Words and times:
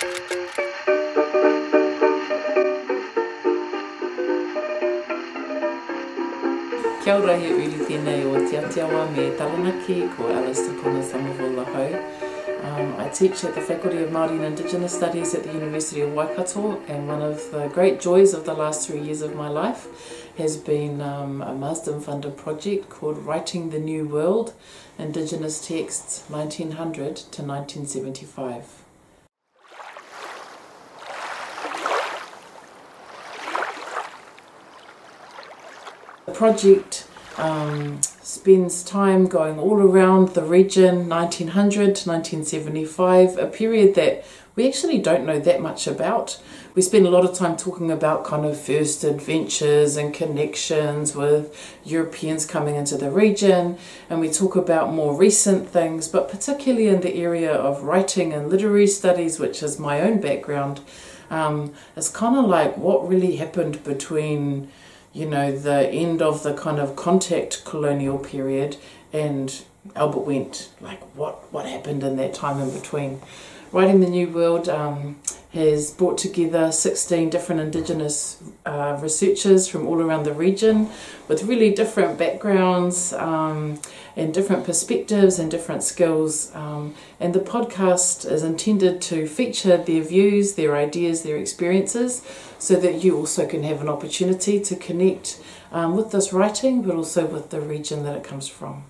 Kia 0.00 0.08
ora 7.16 7.36
he 7.36 7.50
uri 7.52 7.66
tēnei 7.84 8.22
o 8.24 8.40
Te 8.48 8.56
Atiawa 8.56 9.02
me 9.12 9.26
Taranaki 9.36 10.08
ko 10.14 10.30
Alice 10.32 10.62
Tukuna 10.62 11.02
Somerville 11.04 11.52
Lahau. 11.58 11.92
Um, 12.64 12.94
I 12.98 13.10
teach 13.10 13.44
at 13.44 13.54
the 13.54 13.60
Faculty 13.60 13.98
of 13.98 14.08
Māori 14.08 14.36
and 14.36 14.44
Indigenous 14.44 14.96
Studies 14.96 15.34
at 15.34 15.44
the 15.44 15.52
University 15.52 16.00
of 16.00 16.14
Waikato 16.14 16.80
and 16.88 17.06
one 17.06 17.20
of 17.20 17.50
the 17.50 17.68
great 17.68 18.00
joys 18.00 18.32
of 18.32 18.46
the 18.46 18.54
last 18.54 18.88
three 18.88 19.00
years 19.00 19.20
of 19.20 19.34
my 19.34 19.48
life 19.48 19.86
has 20.38 20.56
been 20.56 21.02
um, 21.02 21.42
a 21.42 21.52
Marsden 21.52 22.00
funded 22.00 22.38
project 22.38 22.88
called 22.88 23.18
Writing 23.18 23.68
the 23.68 23.78
New 23.78 24.08
World, 24.08 24.54
Indigenous 24.98 25.66
Texts 25.66 26.24
1900 26.30 27.16
to 27.16 27.42
1975. 27.42 28.79
Project 36.40 37.06
um, 37.36 38.00
spends 38.22 38.82
time 38.82 39.26
going 39.26 39.58
all 39.58 39.78
around 39.78 40.28
the 40.28 40.42
region 40.42 41.06
1900 41.06 41.94
to 41.94 42.08
1975, 42.08 43.36
a 43.36 43.46
period 43.46 43.94
that 43.94 44.24
we 44.56 44.66
actually 44.66 44.98
don't 44.98 45.26
know 45.26 45.38
that 45.38 45.60
much 45.60 45.86
about. 45.86 46.40
We 46.74 46.80
spend 46.80 47.06
a 47.06 47.10
lot 47.10 47.26
of 47.26 47.36
time 47.36 47.58
talking 47.58 47.90
about 47.90 48.24
kind 48.24 48.46
of 48.46 48.58
first 48.58 49.04
adventures 49.04 49.98
and 49.98 50.14
connections 50.14 51.14
with 51.14 51.78
Europeans 51.84 52.46
coming 52.46 52.74
into 52.74 52.96
the 52.96 53.10
region, 53.10 53.76
and 54.08 54.18
we 54.18 54.30
talk 54.30 54.56
about 54.56 54.94
more 54.94 55.14
recent 55.14 55.68
things, 55.68 56.08
but 56.08 56.30
particularly 56.30 56.86
in 56.86 57.02
the 57.02 57.16
area 57.16 57.52
of 57.52 57.82
writing 57.82 58.32
and 58.32 58.48
literary 58.48 58.86
studies, 58.86 59.38
which 59.38 59.62
is 59.62 59.78
my 59.78 60.00
own 60.00 60.22
background. 60.22 60.80
Um, 61.28 61.74
it's 61.96 62.08
kind 62.08 62.34
of 62.34 62.46
like 62.46 62.78
what 62.78 63.06
really 63.06 63.36
happened 63.36 63.84
between 63.84 64.70
you 65.12 65.26
know, 65.26 65.56
the 65.56 65.88
end 65.88 66.22
of 66.22 66.42
the 66.42 66.54
kind 66.54 66.78
of 66.78 66.96
contact 66.96 67.64
colonial 67.64 68.18
period 68.18 68.76
and 69.12 69.62
Albert 69.96 70.26
Wendt, 70.26 70.68
like 70.80 71.00
what, 71.16 71.52
what 71.52 71.66
happened 71.66 72.02
in 72.02 72.16
that 72.16 72.34
time 72.34 72.60
in 72.60 72.70
between. 72.70 73.20
Writing 73.72 74.00
the 74.00 74.08
New 74.08 74.28
World 74.28 74.68
um, 74.68 75.16
has 75.52 75.92
brought 75.92 76.18
together 76.18 76.72
16 76.72 77.30
different 77.30 77.60
Indigenous 77.60 78.42
uh, 78.66 78.98
researchers 79.00 79.68
from 79.68 79.86
all 79.86 80.00
around 80.00 80.24
the 80.24 80.32
region 80.32 80.88
with 81.28 81.44
really 81.44 81.72
different 81.72 82.18
backgrounds 82.18 83.12
um, 83.12 83.80
and 84.16 84.34
different 84.34 84.64
perspectives 84.64 85.38
and 85.38 85.50
different 85.50 85.82
skills. 85.82 86.54
Um, 86.54 86.94
and 87.20 87.32
the 87.32 87.40
podcast 87.40 88.30
is 88.30 88.42
intended 88.42 89.00
to 89.02 89.26
feature 89.26 89.76
their 89.76 90.02
views, 90.02 90.54
their 90.54 90.76
ideas, 90.76 91.22
their 91.22 91.36
experiences, 91.36 92.22
so 92.60 92.76
that 92.76 93.02
you 93.02 93.16
also 93.16 93.48
can 93.48 93.62
have 93.62 93.80
an 93.80 93.88
opportunity 93.88 94.60
to 94.60 94.76
connect 94.76 95.42
um, 95.72 95.96
with 95.96 96.12
this 96.12 96.32
writing, 96.32 96.82
but 96.82 96.94
also 96.94 97.26
with 97.26 97.48
the 97.50 97.60
region 97.60 98.04
that 98.04 98.14
it 98.14 98.22
comes 98.22 98.48
from. 98.48 98.84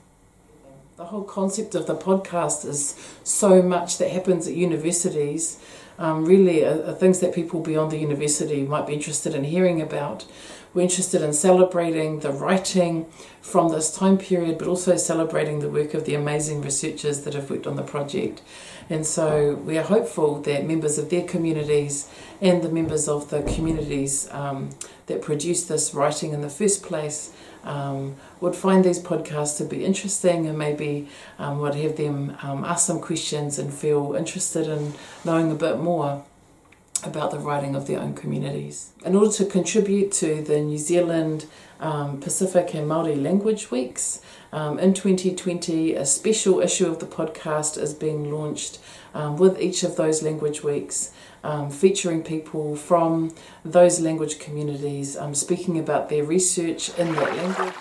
The 0.97 1.07
whole 1.07 1.23
concept 1.23 1.75
of 1.77 1.87
the 1.87 1.95
podcast 1.95 2.67
is 2.67 2.95
so 3.23 3.63
much 3.63 3.97
that 3.99 4.11
happens 4.11 4.49
at 4.49 4.55
universities, 4.55 5.59
um, 6.01 6.25
really 6.25 6.65
are, 6.65 6.85
are 6.85 6.95
things 6.95 7.21
that 7.21 7.33
people 7.33 7.61
beyond 7.61 7.93
the 7.93 7.99
university 7.99 8.63
might 8.65 8.87
be 8.89 8.95
interested 8.95 9.35
in 9.35 9.45
hearing 9.45 9.81
about. 9.81 10.27
We're 10.73 10.83
interested 10.83 11.23
in 11.23 11.33
celebrating 11.33 12.21
the 12.21 12.31
writing 12.31 13.07
from 13.41 13.71
this 13.71 13.93
time 13.95 14.19
period, 14.19 14.57
but 14.57 14.69
also 14.69 14.97
celebrating 14.97 15.59
the 15.59 15.69
work 15.69 15.95
of 15.95 16.05
the 16.05 16.15
amazing 16.15 16.63
researchers 16.63 17.23
that 17.23 17.35
have 17.35 17.51
worked 17.51 17.67
on 17.67 17.75
the 17.75 17.83
project. 17.83 18.41
And 18.89 19.05
so 19.05 19.55
we 19.55 19.79
are 19.79 19.83
hopeful 19.83 20.41
that 20.43 20.67
members 20.67 20.97
of 20.97 21.11
their 21.11 21.25
communities 21.25 22.09
and 22.41 22.63
the 22.63 22.69
members 22.69 23.09
of 23.09 23.31
the 23.31 23.43
communities 23.43 24.29
um, 24.31 24.71
that 25.07 25.23
produced 25.23 25.69
this 25.69 25.93
writing 25.93 26.33
in 26.33 26.41
the 26.41 26.51
first 26.51 26.85
place 26.85 27.33
um, 27.65 28.15
would 28.41 28.55
find 28.55 28.85
these 28.85 29.01
podcasts 29.01 29.59
to 29.59 29.65
be 29.65 29.85
interesting 29.85 30.47
and 30.47 30.57
maybe 30.57 31.09
um, 31.39 31.59
would 31.59 31.75
have 31.75 31.97
them 31.97 32.37
um, 32.43 32.65
ask 32.65 32.87
some 32.87 33.01
questions 33.01 33.59
and 33.59 33.75
feel 33.75 34.15
interested 34.15 34.67
in 34.67 34.95
knowing 35.25 35.51
a 35.51 35.55
bit 35.55 35.79
more 35.79 36.25
about 37.05 37.31
the 37.31 37.39
writing 37.39 37.75
of 37.75 37.87
their 37.87 38.01
own 38.01 38.15
communities. 38.15 38.93
In 39.05 39.15
order 39.15 39.33
to 39.33 39.45
contribute 39.45 40.13
to 40.13 40.43
the 40.43 40.61
New 40.61 40.79
Zealand 40.79 41.47
um, 41.81 42.21
Pacific 42.21 42.75
and 42.75 42.89
Māori 42.89 43.21
Language 43.21 43.71
Weeks, 43.71 44.21
um, 44.53 44.79
in 44.79 44.95
2020 44.95 45.95
a 45.95 46.05
special 46.05 46.61
issue 46.61 46.87
of 46.87 46.99
the 46.99 47.07
podcast 47.07 47.81
is 47.81 47.95
being 47.95 48.31
launched 48.31 48.79
um, 49.15 49.37
with 49.37 49.61
each 49.61 49.83
of 49.83 49.97
those 49.97 50.23
language 50.23 50.63
weeks 50.63 51.13
um, 51.45 51.71
featuring 51.71 52.23
people 52.23 52.77
from 52.77 53.35
those 53.65 54.01
language 54.01 54.39
communities 54.39 55.17
um, 55.17 55.35
speaking 55.35 55.79
about 55.79 56.09
their 56.09 56.25
research 56.25 56.97
in 56.99 57.15
that 57.15 57.37
language. 57.37 57.75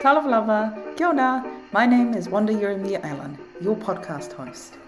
Talavalava, 0.00 0.96
kia 0.96 1.08
ora. 1.08 1.44
My 1.72 1.86
name 1.86 2.14
is 2.14 2.28
Wanda 2.28 2.52
Yeremia 2.52 3.02
Allen, 3.02 3.38
your 3.60 3.74
podcast 3.74 4.32
host. 4.32 4.78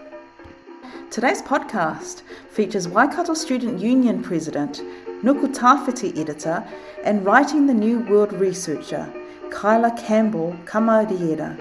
Today's 1.11 1.41
podcast 1.41 2.21
features 2.49 2.87
Waikato 2.87 3.33
Student 3.33 3.79
Union 3.79 4.23
President, 4.23 4.81
Nukutawhiti 5.23 6.17
editor, 6.17 6.63
and 7.03 7.25
Writing 7.25 7.67
the 7.67 7.73
New 7.73 7.99
World 8.01 8.33
researcher, 8.33 9.11
Kyla 9.51 9.91
Campbell 9.97 10.55
Kamariera. 10.65 11.57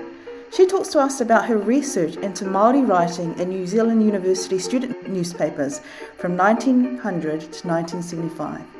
She 0.52 0.66
talks 0.66 0.88
to 0.90 1.00
us 1.00 1.20
about 1.20 1.46
her 1.46 1.58
research 1.58 2.16
into 2.16 2.44
Māori 2.44 2.86
writing 2.86 3.38
in 3.38 3.50
New 3.50 3.66
Zealand 3.66 4.04
University 4.04 4.58
student 4.58 5.08
newspapers 5.08 5.80
from 6.16 6.36
1900 6.36 7.40
to 7.40 7.68
1975. 7.68 8.77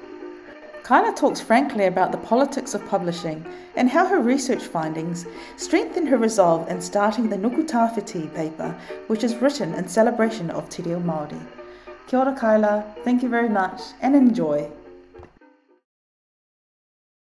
Kana 0.88 1.12
talks 1.12 1.38
frankly 1.38 1.84
about 1.84 2.12
the 2.12 2.25
politics 2.32 2.72
of 2.72 2.88
publishing 2.88 3.44
and 3.76 3.91
how 3.91 4.06
her 4.06 4.21
research 4.21 4.62
findings 4.62 5.26
strengthened 5.59 6.09
her 6.09 6.16
resolve 6.16 6.66
in 6.71 6.81
starting 6.81 7.28
the 7.28 7.37
Nuku 7.37 7.69
Tawhiti 7.69 8.34
paper, 8.34 8.75
which 9.09 9.22
is 9.22 9.37
written 9.37 9.75
in 9.75 9.87
celebration 9.87 10.48
of 10.48 10.66
Te 10.71 10.82
Reo 10.82 10.98
Māori. 10.98 11.47
Kia 12.06 12.21
ora 12.21 12.34
Kaila, 12.34 13.04
thank 13.04 13.22
you 13.22 13.28
very 13.28 13.50
much 13.50 13.82
and 14.00 14.16
enjoy. 14.16 14.71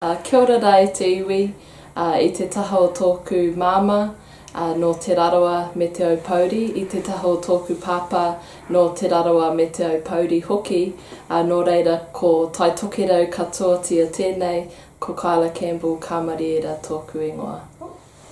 Uh, 0.00 0.16
kia 0.24 0.38
ora 0.38 0.80
e 0.80 0.90
te 0.90 1.20
iwi, 1.20 1.52
uh, 1.96 2.16
i 2.16 2.30
te 2.30 2.48
taha 2.48 2.78
o 2.78 2.88
tōku 2.88 3.54
māma, 3.56 4.14
uh, 4.54 4.74
no 4.74 4.92
Te 4.94 5.14
Rarawa 5.14 5.74
me 5.76 5.88
Te 5.88 6.04
Aupauri, 6.04 6.62
i 6.76 6.84
te 6.84 7.00
taho 7.00 7.36
tōku 7.40 7.76
pāpā 7.76 8.24
no 8.68 8.88
Te 8.90 9.08
Rarawa 9.08 9.54
me 9.54 9.66
Te 9.66 9.84
Aupauri 9.84 10.42
hoki, 10.42 10.92
uh, 11.28 11.42
no 11.42 11.62
reira 11.64 11.98
ko 12.12 12.50
tai 12.52 12.70
tokerau 12.70 13.30
katoa 13.30 13.82
tia 13.82 14.06
tēnei, 14.06 14.68
ko 15.00 15.14
Kyla 15.14 15.50
Campbell 15.54 15.98
kamariera 15.98 16.78
tōku 16.82 17.28
ingoa. 17.30 17.69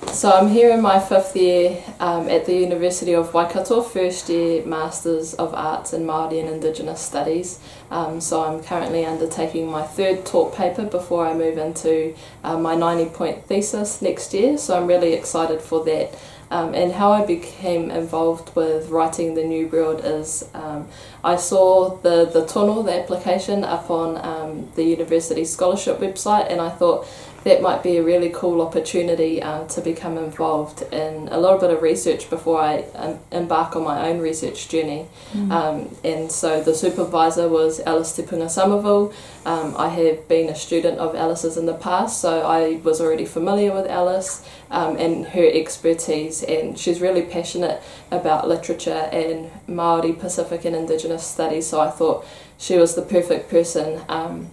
So 0.06 0.30
I'm 0.30 0.48
here 0.48 0.70
in 0.70 0.80
my 0.80 1.00
fifth 1.00 1.36
year 1.36 1.82
um, 2.00 2.28
at 2.28 2.46
the 2.46 2.54
University 2.54 3.14
of 3.14 3.34
Waikato, 3.34 3.82
first 3.82 4.28
year 4.28 4.64
Masters 4.64 5.34
of 5.34 5.52
Arts 5.54 5.92
in 5.92 6.04
Māori 6.04 6.40
and 6.40 6.48
Indigenous 6.48 7.00
Studies. 7.00 7.58
Um, 7.90 8.20
so 8.20 8.42
I'm 8.42 8.62
currently 8.62 9.04
undertaking 9.04 9.70
my 9.70 9.82
third 9.82 10.24
talk 10.24 10.54
paper 10.54 10.84
before 10.84 11.26
I 11.26 11.34
move 11.34 11.58
into 11.58 12.14
uh, 12.42 12.58
my 12.58 12.74
90 12.74 13.10
point 13.10 13.46
thesis 13.46 14.00
next 14.00 14.32
year. 14.32 14.56
So 14.56 14.76
I'm 14.76 14.86
really 14.86 15.12
excited 15.12 15.60
for 15.60 15.84
that. 15.84 16.14
Um, 16.50 16.74
and 16.74 16.92
how 16.92 17.12
I 17.12 17.26
became 17.26 17.90
involved 17.90 18.54
with 18.56 18.88
writing 18.88 19.34
the 19.34 19.44
New 19.44 19.68
World 19.68 20.00
is 20.02 20.48
um, 20.54 20.88
I 21.22 21.36
saw 21.36 21.96
the, 21.98 22.24
the 22.24 22.46
tono, 22.46 22.82
the 22.82 22.98
application, 22.98 23.64
up 23.64 23.90
on 23.90 24.16
um, 24.24 24.70
the 24.74 24.84
university 24.84 25.44
scholarship 25.44 25.98
website, 25.98 26.50
and 26.50 26.60
I 26.60 26.70
thought 26.70 27.06
that 27.44 27.62
might 27.62 27.82
be 27.82 27.96
a 27.96 28.02
really 28.02 28.30
cool 28.30 28.60
opportunity 28.60 29.42
uh, 29.42 29.64
to 29.68 29.80
become 29.80 30.18
involved 30.18 30.82
in 30.92 31.28
a 31.28 31.38
little 31.38 31.58
bit 31.58 31.70
of 31.70 31.82
research 31.82 32.28
before 32.28 32.60
I 32.60 32.82
um, 32.94 33.20
embark 33.30 33.76
on 33.76 33.84
my 33.84 34.08
own 34.08 34.18
research 34.18 34.68
journey. 34.68 35.06
Mm. 35.32 35.50
Um, 35.50 35.96
and 36.02 36.32
so 36.32 36.62
the 36.62 36.74
supervisor 36.74 37.48
was 37.48 37.80
Alice 37.80 38.14
Te 38.14 38.22
Punga 38.22 38.50
Somerville. 38.50 39.12
Um, 39.46 39.74
I 39.78 39.88
have 39.88 40.28
been 40.28 40.48
a 40.48 40.54
student 40.54 40.98
of 40.98 41.14
Alice's 41.14 41.56
in 41.56 41.66
the 41.66 41.74
past, 41.74 42.20
so 42.20 42.42
I 42.42 42.80
was 42.82 43.00
already 43.00 43.24
familiar 43.24 43.72
with 43.72 43.86
Alice 43.86 44.46
um, 44.70 44.96
and 44.96 45.26
her 45.28 45.48
expertise, 45.50 46.42
and 46.42 46.78
she's 46.78 47.00
really 47.00 47.22
passionate 47.22 47.80
about 48.10 48.48
literature 48.48 49.08
and 49.12 49.50
Maori, 49.68 50.12
Pacific, 50.12 50.64
and 50.64 50.74
Indigenous 50.74 51.24
studies. 51.24 51.68
So 51.68 51.80
I 51.80 51.90
thought 51.90 52.26
she 52.58 52.76
was 52.76 52.96
the 52.96 53.02
perfect 53.02 53.48
person 53.48 54.02
um, 54.08 54.50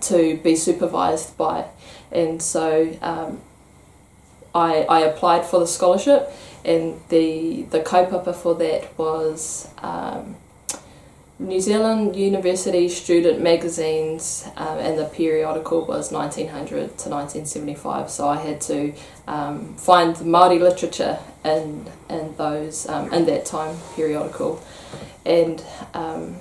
to 0.00 0.38
be 0.38 0.56
supervised 0.56 1.36
by 1.36 1.66
and 2.12 2.42
so 2.42 2.96
um, 3.02 3.40
I, 4.54 4.82
I 4.82 5.00
applied 5.00 5.44
for 5.44 5.60
the 5.60 5.66
scholarship 5.66 6.30
and 6.64 7.00
the 7.08 7.62
the 7.70 7.80
kaupapa 7.80 8.34
for 8.34 8.54
that 8.56 8.98
was 8.98 9.68
um, 9.78 10.36
New 11.40 11.58
Zealand 11.58 12.16
University 12.16 12.86
student 12.90 13.40
magazines 13.40 14.46
um, 14.58 14.78
and 14.78 14.98
the 14.98 15.06
periodical 15.06 15.86
was 15.86 16.12
1900 16.12 16.68
to 16.68 17.08
1975, 17.08 18.10
so 18.10 18.28
I 18.28 18.36
had 18.36 18.60
to 18.62 18.92
um, 19.26 19.74
find 19.76 20.14
the 20.14 20.24
Māori 20.24 20.60
literature 20.60 21.18
in, 21.42 21.86
in 22.10 22.36
those 22.36 22.86
um, 22.90 23.10
in 23.14 23.24
that 23.24 23.46
time 23.46 23.74
periodical. 23.96 24.62
And 25.24 25.64
um, 25.94 26.36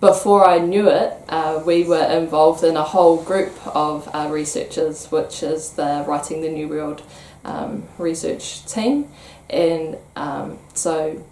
before 0.00 0.44
I 0.44 0.58
knew 0.58 0.88
it, 0.88 1.12
uh, 1.28 1.62
we 1.64 1.84
were 1.84 2.04
involved 2.04 2.64
in 2.64 2.76
a 2.76 2.82
whole 2.82 3.22
group 3.22 3.54
of 3.74 4.08
uh, 4.14 4.28
researchers, 4.30 5.06
which 5.10 5.42
is 5.42 5.72
the 5.72 6.04
Writing 6.06 6.40
the 6.40 6.48
New 6.48 6.68
World 6.68 7.02
um, 7.44 7.84
research 7.98 8.66
team. 8.66 9.08
And 9.48 9.96
um, 10.16 10.58
so 10.74 11.24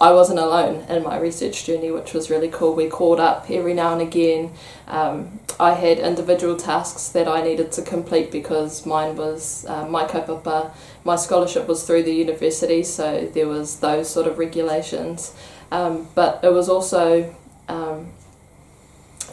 I 0.00 0.12
wasn't 0.12 0.38
alone 0.38 0.86
in 0.88 1.02
my 1.02 1.18
research 1.18 1.64
journey, 1.64 1.90
which 1.90 2.14
was 2.14 2.30
really 2.30 2.48
cool. 2.48 2.74
We 2.74 2.88
called 2.88 3.20
up 3.20 3.50
every 3.50 3.74
now 3.74 3.92
and 3.92 4.00
again. 4.00 4.52
Um, 4.86 5.40
I 5.60 5.74
had 5.74 5.98
individual 5.98 6.56
tasks 6.56 7.08
that 7.08 7.26
I 7.26 7.42
needed 7.42 7.72
to 7.72 7.82
complete 7.82 8.30
because 8.30 8.86
mine 8.86 9.16
was 9.16 9.66
uh, 9.66 9.86
my 9.86 10.04
kaupapa. 10.04 10.70
My 11.04 11.16
scholarship 11.16 11.66
was 11.66 11.84
through 11.84 12.04
the 12.04 12.14
university, 12.14 12.84
so 12.84 13.26
there 13.26 13.48
was 13.48 13.80
those 13.80 14.08
sort 14.08 14.26
of 14.28 14.38
regulations. 14.38 15.34
Um, 15.72 16.08
but 16.14 16.40
it 16.44 16.52
was 16.52 16.68
also, 16.68 17.34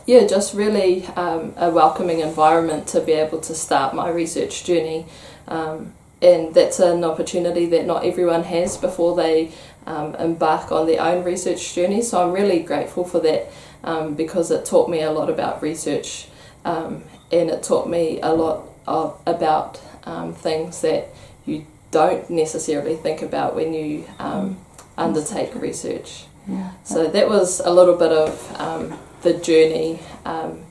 yeah, 0.06 0.28
just 0.28 0.54
really 0.54 1.06
um, 1.08 1.54
a 1.58 1.70
welcoming 1.70 2.20
environment 2.20 2.88
to 2.90 3.02
be 3.02 3.14
able 3.14 3.40
to 3.42 3.56
start 3.56 3.96
my 3.96 4.10
research 4.10 4.64
journey. 4.64 5.06
Um, 5.48 5.94
and 6.22 6.54
that's 6.54 6.80
an 6.80 7.04
opportunity 7.04 7.66
that 7.68 7.86
not 7.86 8.06
everyone 8.06 8.44
has 8.44 8.78
before 8.78 9.16
they 9.16 9.52
um, 9.86 10.16
embark 10.16 10.72
on 10.72 10.88
their 10.88 11.02
own 11.02 11.24
research 11.24 11.74
journey. 11.74 12.02
So 12.02 12.24
I'm 12.24 12.34
really 12.34 12.62
grateful 12.62 13.04
for 13.04 13.20
that 13.22 13.52
um, 13.84 14.16
because 14.16 14.52
it 14.52 14.66
taught 14.66 14.90
me 14.90 15.02
a 15.02 15.12
lot 15.12 15.30
about 15.30 15.62
research 15.62 16.28
um, 16.64 17.04
and 17.32 17.50
it 17.50 17.64
taught 17.64 17.90
me 17.90 18.20
a 18.22 18.34
lot 18.34 18.68
of, 18.88 19.20
about 19.26 19.82
um, 20.04 20.34
things 20.34 20.82
that 20.82 21.10
you 21.46 21.66
don't 21.92 22.30
necessarily 22.30 22.96
think 22.96 23.22
about 23.22 23.56
when 23.56 23.74
you 23.74 24.06
um, 24.20 24.58
undertake 24.98 25.54
research. 25.56 26.26
Yeah. 26.48 26.72
So 26.84 27.08
that 27.08 27.28
was 27.30 27.60
a 27.60 27.72
little 27.72 27.96
bit 27.96 28.12
of 28.12 28.60
um, 28.60 28.98
the 29.22 29.34
journey 29.34 30.00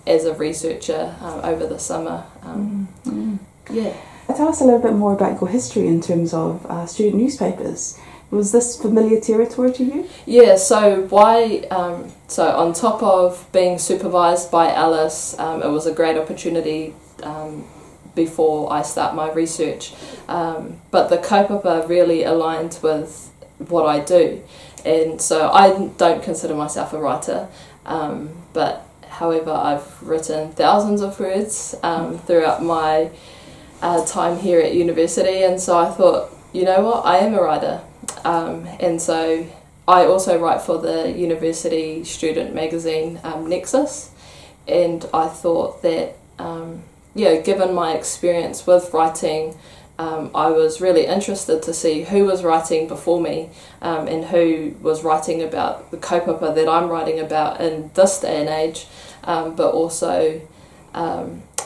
as 0.07 0.25
a 0.25 0.35
researcher 0.35 1.15
over 1.21 1.67
the 1.67 1.79
summer. 1.79 2.25
Mm-hmm. 2.43 3.37
Yeah. 3.71 3.95
Tell 4.37 4.49
us 4.49 4.61
a 4.61 4.65
little 4.65 4.81
bit 4.81 4.95
more 4.95 5.13
about 5.13 5.41
your 5.41 5.49
history 5.49 5.87
in 5.87 6.01
terms 6.01 6.33
of 6.35 6.65
uh, 6.67 6.87
student 6.87 7.17
newspapers. 7.23 7.99
Was 8.31 8.51
this 8.51 8.81
familiar 8.81 9.21
territory 9.21 9.73
to 9.75 9.85
you? 9.85 10.09
Yeah, 10.27 10.57
so 10.57 11.03
why? 11.03 11.59
Um, 11.71 12.11
so 12.27 12.51
on 12.51 12.73
top 12.73 13.03
of 13.03 13.47
being 13.53 13.79
supervised 13.79 14.51
by 14.51 14.73
Alice, 14.73 15.39
um, 15.39 15.63
it 15.63 15.69
was 15.69 15.87
a 15.87 15.93
great 15.93 16.17
opportunity 16.17 16.95
um, 17.23 17.65
before 18.17 18.73
I 18.73 18.83
start 18.83 19.15
my 19.15 19.31
research. 19.31 19.93
Um, 20.27 20.81
but 20.91 21.11
the 21.11 21.19
kaupapa 21.19 21.89
really 21.89 22.25
aligned 22.25 22.79
with 22.83 23.31
what 23.59 23.87
I 23.87 24.01
do, 24.01 24.43
and 24.85 25.21
so 25.21 25.51
I 25.51 25.89
don't 25.97 26.23
consider 26.23 26.55
myself 26.55 26.93
a 26.93 26.99
writer, 26.99 27.49
um, 27.87 28.31
but 28.53 28.87
however 29.09 29.51
I've 29.51 30.03
written 30.03 30.53
thousands 30.53 31.01
of 31.01 31.19
words 31.21 31.75
um, 31.83 32.19
throughout 32.19 32.63
my 32.63 33.11
uh, 33.81 34.05
time 34.05 34.39
here 34.39 34.61
at 34.61 34.75
university, 34.75 35.43
and 35.43 35.61
so 35.61 35.79
I 35.79 35.91
thought, 35.91 36.31
you 36.53 36.65
know 36.65 36.83
what, 36.83 37.05
I 37.05 37.19
am 37.19 37.35
a 37.35 37.43
writer. 37.43 37.81
Um, 38.25 38.67
and 38.81 39.01
so 39.01 39.47
I 39.87 40.07
also 40.07 40.39
write 40.39 40.63
for 40.63 40.79
the 40.79 41.11
university 41.13 42.05
student 42.05 42.55
magazine 42.55 43.21
um, 43.23 43.49
Nexus, 43.49 44.11
and 44.67 45.05
I 45.13 45.29
thought 45.29 45.83
that, 45.83 46.17
um, 46.39 46.83
yeah, 47.15 47.37
given 47.41 47.75
my 47.75 47.93
experience 47.93 48.67
with 48.67 48.93
writing, 48.95 49.57
um, 49.99 50.31
I 50.35 50.51
was 50.51 50.81
really 50.81 51.07
interested 51.07 51.63
to 51.63 51.73
see 51.73 52.03
who 52.03 52.25
was 52.25 52.43
writing 52.43 52.89
before 52.89 53.21
me 53.21 53.51
um, 53.81 54.09
and 54.09 54.25
who 54.25 54.75
was 54.83 55.05
writing 55.05 55.43
about 55.43 55.91
the 55.91 55.97
kaupapa 55.97 56.55
that 56.55 56.69
I'm 56.69 56.89
writing 56.89 57.21
about 57.21 57.61
in 57.61 57.91
this 57.95 58.21
day 58.21 58.41
and 58.41 58.49
age, 58.49 58.87
um, 59.23 59.55
but 59.55 59.73
also 59.73 60.41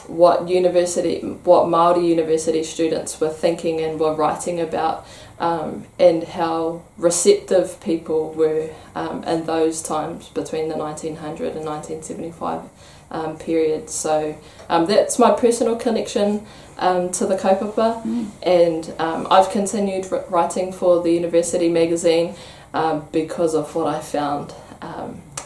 what 0.09 0.49
university, 0.49 1.21
what 1.21 1.69
Maori 1.69 2.05
university 2.05 2.63
students 2.63 3.21
were 3.21 3.29
thinking 3.29 3.79
and 3.79 3.99
were 3.99 4.13
writing 4.13 4.59
about 4.59 5.05
um, 5.39 5.85
and 5.97 6.23
how 6.23 6.81
receptive 6.97 7.79
people 7.79 8.33
were 8.33 8.71
um, 8.95 9.23
in 9.23 9.45
those 9.45 9.81
times 9.81 10.27
between 10.29 10.67
the 10.67 10.75
1900 10.75 11.55
and 11.55 11.65
1975 11.65 12.63
um, 13.11 13.37
period. 13.37 13.89
So 13.89 14.37
um, 14.69 14.85
that's 14.85 15.19
my 15.19 15.31
personal 15.31 15.75
connection 15.75 16.45
um, 16.77 17.11
to 17.11 17.25
the 17.25 17.35
kaupapa, 17.35 18.03
mm. 18.03 18.27
and 18.43 18.93
um, 18.99 19.27
I've 19.29 19.49
continued 19.49 20.07
writing 20.29 20.71
for 20.71 21.03
the 21.03 21.11
university 21.11 21.69
magazine 21.69 22.35
because 23.11 23.55
of 23.55 23.73
what 23.75 23.87
I 23.87 23.99
found 23.99 24.53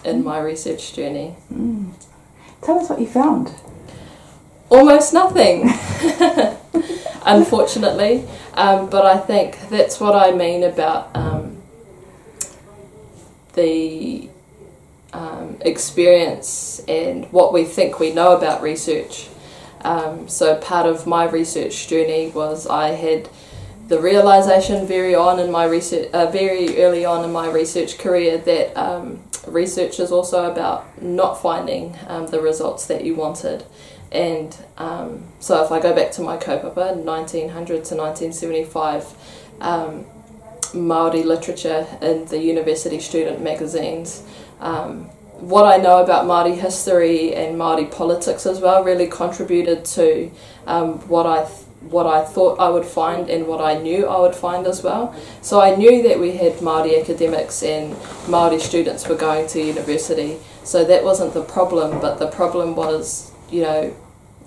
in 0.05 0.21
mm. 0.21 0.23
my 0.23 0.39
research 0.39 0.93
journey. 0.93 1.35
Mm. 1.51 1.93
Tell 2.61 2.79
us 2.79 2.89
what 2.89 2.99
you 2.99 3.07
found. 3.07 3.51
Almost 4.69 5.13
nothing. 5.13 5.73
unfortunately. 7.25 8.25
Um, 8.53 8.89
but 8.89 9.05
I 9.05 9.17
think 9.17 9.57
that's 9.69 9.99
what 9.99 10.15
I 10.15 10.31
mean 10.31 10.63
about 10.63 11.15
um, 11.15 11.61
the 13.53 14.29
um, 15.53 15.61
experience 15.61 16.81
and 16.87 17.25
what 17.31 17.53
we 17.53 17.63
think 17.63 17.99
we 17.99 18.13
know 18.13 18.35
about 18.35 18.61
research. 18.61 19.27
Um, 19.81 20.29
so 20.29 20.55
part 20.55 20.85
of 20.85 21.05
my 21.05 21.25
research 21.25 21.87
journey 21.87 22.29
was 22.29 22.67
I 22.67 22.89
had 22.89 23.29
the 23.87 23.99
realization 23.99 24.87
very 24.87 25.13
on 25.13 25.39
in 25.39 25.51
my 25.51 25.65
research, 25.65 26.09
uh, 26.13 26.27
very 26.31 26.81
early 26.81 27.03
on 27.03 27.25
in 27.25 27.31
my 27.33 27.49
research 27.49 27.97
career 27.97 28.37
that 28.37 28.75
um, 28.77 29.21
research 29.45 29.99
is 29.99 30.11
also 30.11 30.49
about 30.49 31.01
not 31.01 31.41
finding 31.41 31.97
um, 32.07 32.27
the 32.27 32.39
results 32.39 32.85
that 32.87 33.03
you 33.03 33.15
wanted. 33.15 33.65
And 34.11 34.55
um, 34.77 35.25
so 35.39 35.63
if 35.65 35.71
I 35.71 35.81
go 35.81 35.93
back 35.93 36.11
to 36.13 36.21
my 36.21 36.37
kaupapa, 36.37 36.95
1900 36.95 37.83
to 37.85 37.95
1975, 37.95 39.13
um, 39.59 40.05
Māori 40.73 41.23
literature 41.23 41.85
in 42.01 42.25
the 42.25 42.39
university 42.39 42.99
student 42.99 43.41
magazines, 43.41 44.23
um, 44.59 45.09
what 45.49 45.65
I 45.65 45.75
know 45.75 46.01
about 46.01 46.25
Māori 46.25 46.55
history 46.55 47.35
and 47.35 47.57
Māori 47.57 47.91
politics 47.91 48.45
as 48.45 48.61
well 48.61 48.81
really 48.83 49.07
contributed 49.07 49.83
to 49.85 50.31
um, 50.65 50.99
what 51.09 51.25
I 51.25 51.43
th- 51.43 51.59
what 51.81 52.07
I 52.07 52.23
thought 52.23 52.61
I 52.61 52.69
would 52.69 52.85
find 52.85 53.29
and 53.29 53.45
what 53.45 53.59
I 53.59 53.77
knew 53.77 54.07
I 54.07 54.21
would 54.21 54.35
find 54.35 54.65
as 54.65 54.81
well. 54.81 55.13
So 55.41 55.59
I 55.59 55.75
knew 55.75 56.01
that 56.03 56.17
we 56.17 56.37
had 56.37 56.53
Māori 56.59 56.97
academics 56.97 57.61
and 57.61 57.93
Māori 58.25 58.61
students 58.61 59.05
were 59.05 59.15
going 59.15 59.47
to 59.47 59.61
university. 59.61 60.37
So 60.63 60.85
that 60.85 61.03
wasn't 61.03 61.33
the 61.33 61.43
problem, 61.43 61.99
but 61.99 62.19
the 62.19 62.27
problem 62.27 62.77
was, 62.77 63.33
you 63.51 63.63
know, 63.63 63.93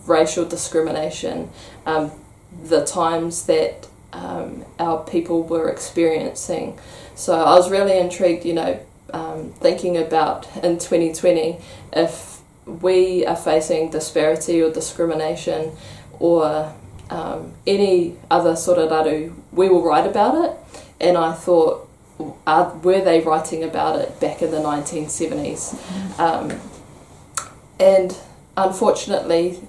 racial 0.06 0.47
discrimination, 0.47 1.50
um, 1.85 2.11
the 2.64 2.87
times 2.87 3.44
that 3.44 3.87
um, 4.14 4.64
our 4.78 5.04
people 5.04 5.42
were 5.42 5.68
experiencing. 5.68 6.78
So 7.14 7.35
I 7.35 7.54
was 7.54 7.70
really 7.70 7.99
intrigued, 7.99 8.47
you 8.47 8.54
know, 8.54 8.80
um, 9.12 9.52
thinking 9.60 9.96
about 9.96 10.46
in 10.56 10.78
2020 10.78 11.58
if 11.92 12.40
we 12.66 13.25
are 13.25 13.36
facing 13.36 13.90
disparity 13.90 14.60
or 14.60 14.70
discrimination 14.72 15.72
or 16.18 16.75
um, 17.10 17.52
any 17.66 18.16
other 18.30 18.56
sort 18.56 18.78
of 18.78 18.90
raru, 18.90 19.32
we 19.52 19.68
will 19.68 19.84
write 19.84 20.06
about 20.06 20.44
it. 20.44 20.56
And 21.00 21.16
I 21.16 21.32
thought, 21.32 21.88
are, 22.46 22.75
were 22.78 23.00
they 23.00 23.20
writing 23.20 23.62
about 23.62 24.00
it 24.00 24.18
back 24.18 24.42
in 24.42 24.50
the 24.50 24.58
1970s? 24.58 25.75
Mm-hmm. 25.75 26.20
Um, 26.20 26.60
and 27.78 28.16
unfortunately, 28.56 29.60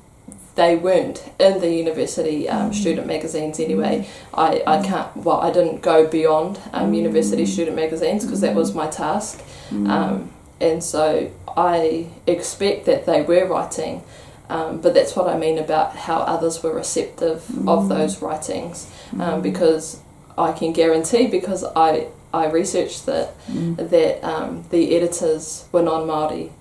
they 0.57 0.75
weren't 0.75 1.23
in 1.39 1.61
the 1.61 1.71
university 1.71 2.49
um, 2.49 2.71
mm. 2.71 2.73
student 2.73 3.07
magazines 3.07 3.59
anyway. 3.59 3.99
Mm. 3.99 4.07
I, 4.33 4.63
I 4.79 4.83
can't, 4.83 5.15
well, 5.15 5.39
I 5.39 5.51
didn't 5.51 5.81
go 5.81 6.07
beyond 6.07 6.59
um, 6.73 6.91
mm. 6.91 6.97
university 6.97 7.45
student 7.45 7.75
magazines 7.75 8.25
because 8.25 8.41
that 8.41 8.55
was 8.55 8.73
my 8.73 8.87
task. 8.87 9.41
Mm. 9.69 9.87
Um, 9.87 10.31
and 10.59 10.83
so 10.83 11.31
I 11.55 12.07
expect 12.25 12.87
that 12.87 13.05
they 13.05 13.21
were 13.21 13.45
writing, 13.45 14.03
um, 14.49 14.81
but 14.81 14.95
that's 14.95 15.15
what 15.15 15.27
I 15.27 15.37
mean 15.37 15.59
about 15.59 15.95
how 15.95 16.17
others 16.21 16.63
were 16.63 16.73
receptive 16.73 17.47
of 17.67 17.83
mm. 17.83 17.89
those 17.89 18.21
writings 18.21 18.91
um, 19.19 19.41
because 19.43 20.01
I 20.37 20.53
can 20.53 20.73
guarantee, 20.73 21.27
because 21.27 21.63
I, 21.75 22.07
I 22.33 22.47
researched 22.47 23.05
that, 23.05 23.35
that 23.47 24.23
um, 24.23 24.65
the 24.71 24.95
editors 24.95 25.67
were 25.71 25.83
non 25.83 26.07
Māori. 26.07 26.51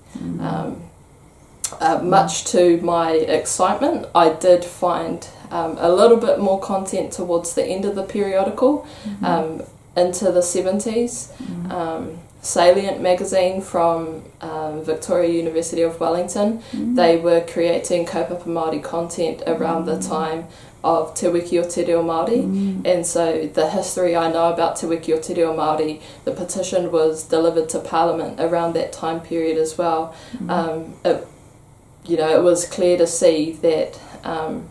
Uh, 1.80 2.00
much 2.02 2.44
to 2.44 2.80
my 2.80 3.12
excitement, 3.12 4.06
I 4.14 4.30
did 4.30 4.64
find 4.64 5.28
um, 5.50 5.76
a 5.78 5.92
little 5.92 6.16
bit 6.16 6.38
more 6.38 6.60
content 6.60 7.12
towards 7.12 7.54
the 7.54 7.64
end 7.64 7.84
of 7.84 7.94
the 7.94 8.02
periodical, 8.02 8.86
mm-hmm. 9.04 9.24
um, 9.24 9.62
into 9.96 10.30
the 10.30 10.40
70s. 10.40 11.32
Mm-hmm. 11.32 11.70
um, 11.72 12.18
Salient 12.42 13.00
magazine 13.00 13.60
from 13.60 14.22
um, 14.40 14.84
Victoria 14.84 15.28
University 15.30 15.82
of 15.82 15.98
Wellington. 15.98 16.62
They 16.94 17.16
were 17.16 17.40
creating 17.40 18.06
kaupapa 18.06 18.44
Māori 18.44 18.80
content 18.80 19.42
around 19.48 19.86
the 19.86 19.98
time 19.98 20.46
of 20.84 21.12
Te 21.14 21.26
Wiki 21.26 21.58
o 21.58 21.68
Te 21.68 21.84
Reo 21.84 22.04
Māori. 22.04 22.44
And 22.86 23.04
so 23.04 23.48
the 23.48 23.68
history 23.68 24.14
I 24.14 24.30
know 24.30 24.52
about 24.52 24.76
Te 24.76 24.86
Wiki 24.86 25.12
o 25.12 25.20
Te 25.20 25.34
Reo 25.34 25.56
Māori, 25.56 26.00
the 26.24 26.30
petition 26.30 26.92
was 26.92 27.24
delivered 27.24 27.68
to 27.70 27.80
Parliament 27.80 28.38
around 28.38 28.74
that 28.74 28.92
time 28.92 29.18
period 29.20 29.58
as 29.58 29.76
well. 29.76 30.14
Um, 30.48 30.94
it, 31.04 31.26
you 32.08 32.16
know, 32.16 32.28
it 32.38 32.42
was 32.42 32.66
clear 32.66 32.96
to 32.98 33.06
see 33.06 33.52
that 33.62 33.98
um, 34.24 34.68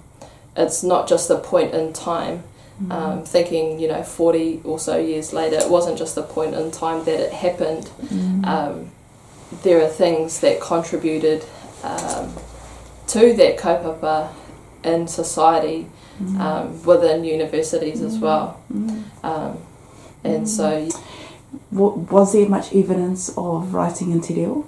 it's 0.56 0.84
not 0.84 1.08
just 1.08 1.30
a 1.30 1.38
point 1.38 1.74
in 1.74 1.94
time. 1.94 2.44
Um, 2.92 3.24
thinking, 3.24 3.80
you 3.80 3.88
know, 3.88 4.04
40 4.04 4.60
or 4.65 4.77
so 4.80 4.98
years 4.98 5.32
later, 5.32 5.56
it 5.56 5.70
wasn't 5.70 5.98
just 5.98 6.18
a 6.18 6.22
point 6.24 6.54
in 6.56 6.72
time 6.72 7.06
that 7.06 7.20
it 7.22 7.32
happened. 7.32 7.89
Um, 8.44 8.92
there 9.63 9.82
are 9.82 9.88
things 9.88 10.42
that 10.42 10.60
contributed 10.60 11.46
um, 11.84 12.34
to 13.08 13.34
that 13.38 13.58
kaupapa 13.58 14.34
in 14.84 15.08
society 15.08 15.88
um, 16.38 16.84
within 16.84 17.24
universities 17.24 18.01
as 18.01 18.20
well. 18.20 18.60
Um, 19.24 19.58
and 20.25 20.48
so, 20.50 20.89
Wa- 21.72 21.96
Was 22.12 22.34
there 22.34 22.50
much 22.50 22.74
evidence 22.75 23.30
of 23.38 23.74
writing 23.74 24.12
in 24.12 24.20
Te 24.20 24.34
Reo? 24.36 24.68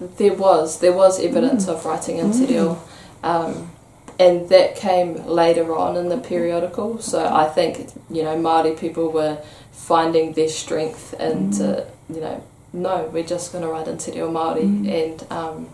There 0.00 0.34
was 0.34 0.80
there 0.80 0.92
was 0.92 1.20
evidence 1.20 1.66
mm. 1.66 1.74
of 1.74 1.84
writing 1.84 2.18
in 2.18 2.30
mm. 2.30 2.38
Te 2.38 2.52
Reo, 2.52 2.82
um, 3.22 3.70
and 4.18 4.48
that 4.48 4.76
came 4.76 5.24
later 5.26 5.74
on 5.74 5.96
in 5.96 6.08
the 6.08 6.18
periodical. 6.18 7.00
So 7.00 7.26
I 7.26 7.48
think 7.48 7.92
you 8.10 8.22
know 8.22 8.36
Māori 8.36 8.78
people 8.78 9.10
were 9.10 9.38
finding 9.72 10.32
their 10.32 10.48
strength 10.48 11.14
into 11.14 11.62
mm. 11.62 12.14
you 12.14 12.20
know 12.20 12.42
no 12.72 13.08
we're 13.12 13.26
just 13.26 13.52
going 13.52 13.62
to 13.64 13.70
write 13.70 13.88
in 13.88 13.98
Te 13.98 14.12
Reo 14.12 14.30
Māori. 14.30 14.88
And 14.88 15.32
um, 15.32 15.68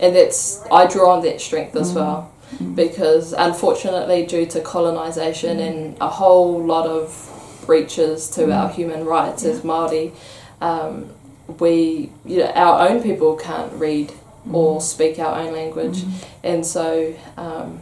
and 0.00 0.14
that's 0.14 0.64
I 0.70 0.86
draw 0.86 1.16
on 1.16 1.22
that 1.22 1.40
strength 1.40 1.76
as 1.76 1.92
well. 1.92 2.30
Because 2.74 3.32
unfortunately 3.32 4.26
due 4.26 4.46
to 4.46 4.60
colonisation 4.60 5.58
and 5.58 5.96
a 6.00 6.08
whole 6.08 6.64
lot 6.64 6.86
of 6.86 7.62
breaches 7.66 8.28
to 8.30 8.52
our 8.52 8.68
human 8.68 9.04
rights 9.04 9.44
as 9.44 9.62
Māori 9.62 10.12
um, 10.60 11.10
we 11.46 12.10
you 12.24 12.38
know 12.38 12.50
our 12.52 12.88
own 12.88 13.02
people 13.02 13.36
can't 13.36 13.72
read 13.74 14.08
mm-hmm. 14.08 14.54
or 14.54 14.80
speak 14.80 15.18
our 15.18 15.40
own 15.40 15.52
language. 15.52 15.98
Mm-hmm. 15.98 16.46
And 16.46 16.66
so 16.66 17.14
um, 17.36 17.80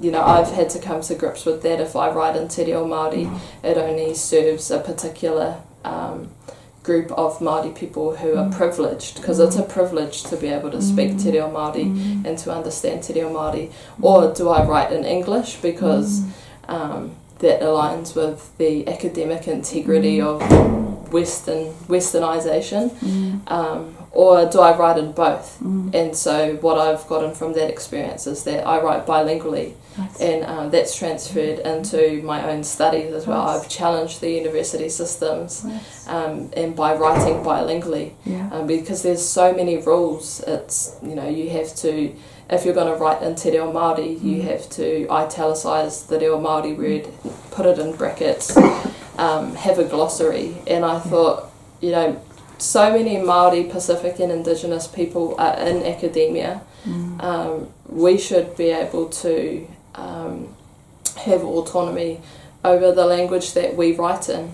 you 0.00 0.10
know 0.10 0.22
I've 0.22 0.52
had 0.52 0.70
to 0.70 0.80
come 0.80 1.00
to 1.02 1.14
grips 1.14 1.44
with 1.44 1.62
that. 1.62 1.80
If 1.80 1.96
I 1.96 2.10
write 2.10 2.36
in 2.36 2.48
Te 2.48 2.64
Reo 2.64 2.86
Māori 2.86 3.26
mm-hmm. 3.26 3.66
it 3.66 3.76
only 3.76 4.14
serves 4.14 4.70
a 4.70 4.80
particular 4.80 5.60
um, 5.84 6.30
group 6.82 7.10
of 7.12 7.38
Māori 7.40 7.76
people 7.76 8.16
who 8.16 8.36
are 8.36 8.48
privileged 8.50 9.16
because 9.16 9.40
it's 9.40 9.56
a 9.56 9.62
privilege 9.62 10.22
to 10.22 10.36
be 10.36 10.46
able 10.46 10.70
to 10.70 10.80
speak 10.80 11.18
Te 11.18 11.32
Reo 11.32 11.50
Māori 11.50 12.24
and 12.24 12.38
to 12.38 12.52
understand 12.52 13.02
Te 13.02 13.12
Reo 13.14 13.32
Māori. 13.32 13.72
Or 14.00 14.32
do 14.32 14.48
I 14.48 14.64
write 14.64 14.92
in 14.92 15.04
English? 15.04 15.56
Because 15.56 16.22
um, 16.68 17.16
that 17.40 17.60
aligns 17.60 18.14
with 18.16 18.56
the 18.58 18.88
academic 18.88 19.46
integrity 19.46 20.20
of 20.20 20.40
Western 21.12 21.72
Westernization, 21.88 22.90
um, 23.50 23.94
or 24.12 24.46
do 24.46 24.60
I 24.60 24.76
write 24.76 24.98
in 24.98 25.12
both? 25.12 25.60
And 25.60 26.16
so 26.16 26.56
what 26.56 26.78
I've 26.78 27.06
gotten 27.06 27.34
from 27.34 27.52
that 27.54 27.68
experience 27.70 28.26
is 28.26 28.44
that 28.44 28.66
I 28.66 28.80
write 28.80 29.06
bilingually, 29.06 29.74
Nice. 29.98 30.20
and 30.20 30.44
um, 30.44 30.70
that's 30.70 30.94
transferred 30.96 31.58
into 31.60 32.20
my 32.22 32.50
own 32.50 32.62
studies 32.64 33.12
as 33.14 33.26
well. 33.26 33.44
Nice. 33.46 33.62
I've 33.64 33.68
challenged 33.68 34.20
the 34.20 34.30
university 34.30 34.88
systems, 34.88 35.64
Nice. 35.64 36.06
um, 36.08 36.50
and 36.56 36.74
by 36.76 36.94
writing 36.94 37.42
bilingually, 37.42 38.12
Yeah. 38.24 38.48
um, 38.52 38.66
because 38.66 39.02
there's 39.02 39.24
so 39.26 39.52
many 39.54 39.78
rules. 39.78 40.40
It's 40.46 40.96
you 41.02 41.14
know 41.14 41.28
you 41.28 41.50
have 41.50 41.74
to 41.76 42.12
if 42.48 42.64
you're 42.64 42.74
going 42.74 42.86
to 42.86 42.94
write 43.02 43.22
in 43.22 43.34
Te 43.34 43.50
Reo 43.50 43.72
Māori, 43.72 44.22
you 44.22 44.42
have 44.42 44.70
to 44.70 45.08
italicise 45.10 46.04
the 46.04 46.16
Reo 46.20 46.38
Māori 46.40 46.76
word, 46.78 47.08
put 47.50 47.66
it 47.66 47.76
in 47.80 47.96
brackets, 47.96 48.56
um, 49.18 49.54
have 49.54 49.78
a 49.78 49.84
glossary. 49.84 50.56
And 50.66 50.84
I 50.84 50.98
thought, 50.98 51.50
you 51.80 51.90
know, 51.90 52.22
so 52.58 52.90
many 52.92 53.16
Māori, 53.16 53.70
Pacific 53.70 54.18
and 54.18 54.32
Indigenous 54.32 54.86
people 54.86 55.34
are 55.38 55.56
in 55.58 55.82
academia. 55.84 56.62
Um, 57.20 57.68
we 57.88 58.16
should 58.18 58.56
be 58.56 58.70
able 58.70 59.08
to 59.08 59.66
um, 59.94 60.54
have 61.18 61.42
autonomy 61.42 62.20
over 62.64 62.92
the 62.92 63.04
language 63.04 63.52
that 63.54 63.76
we 63.76 63.92
write 63.96 64.28
in. 64.28 64.52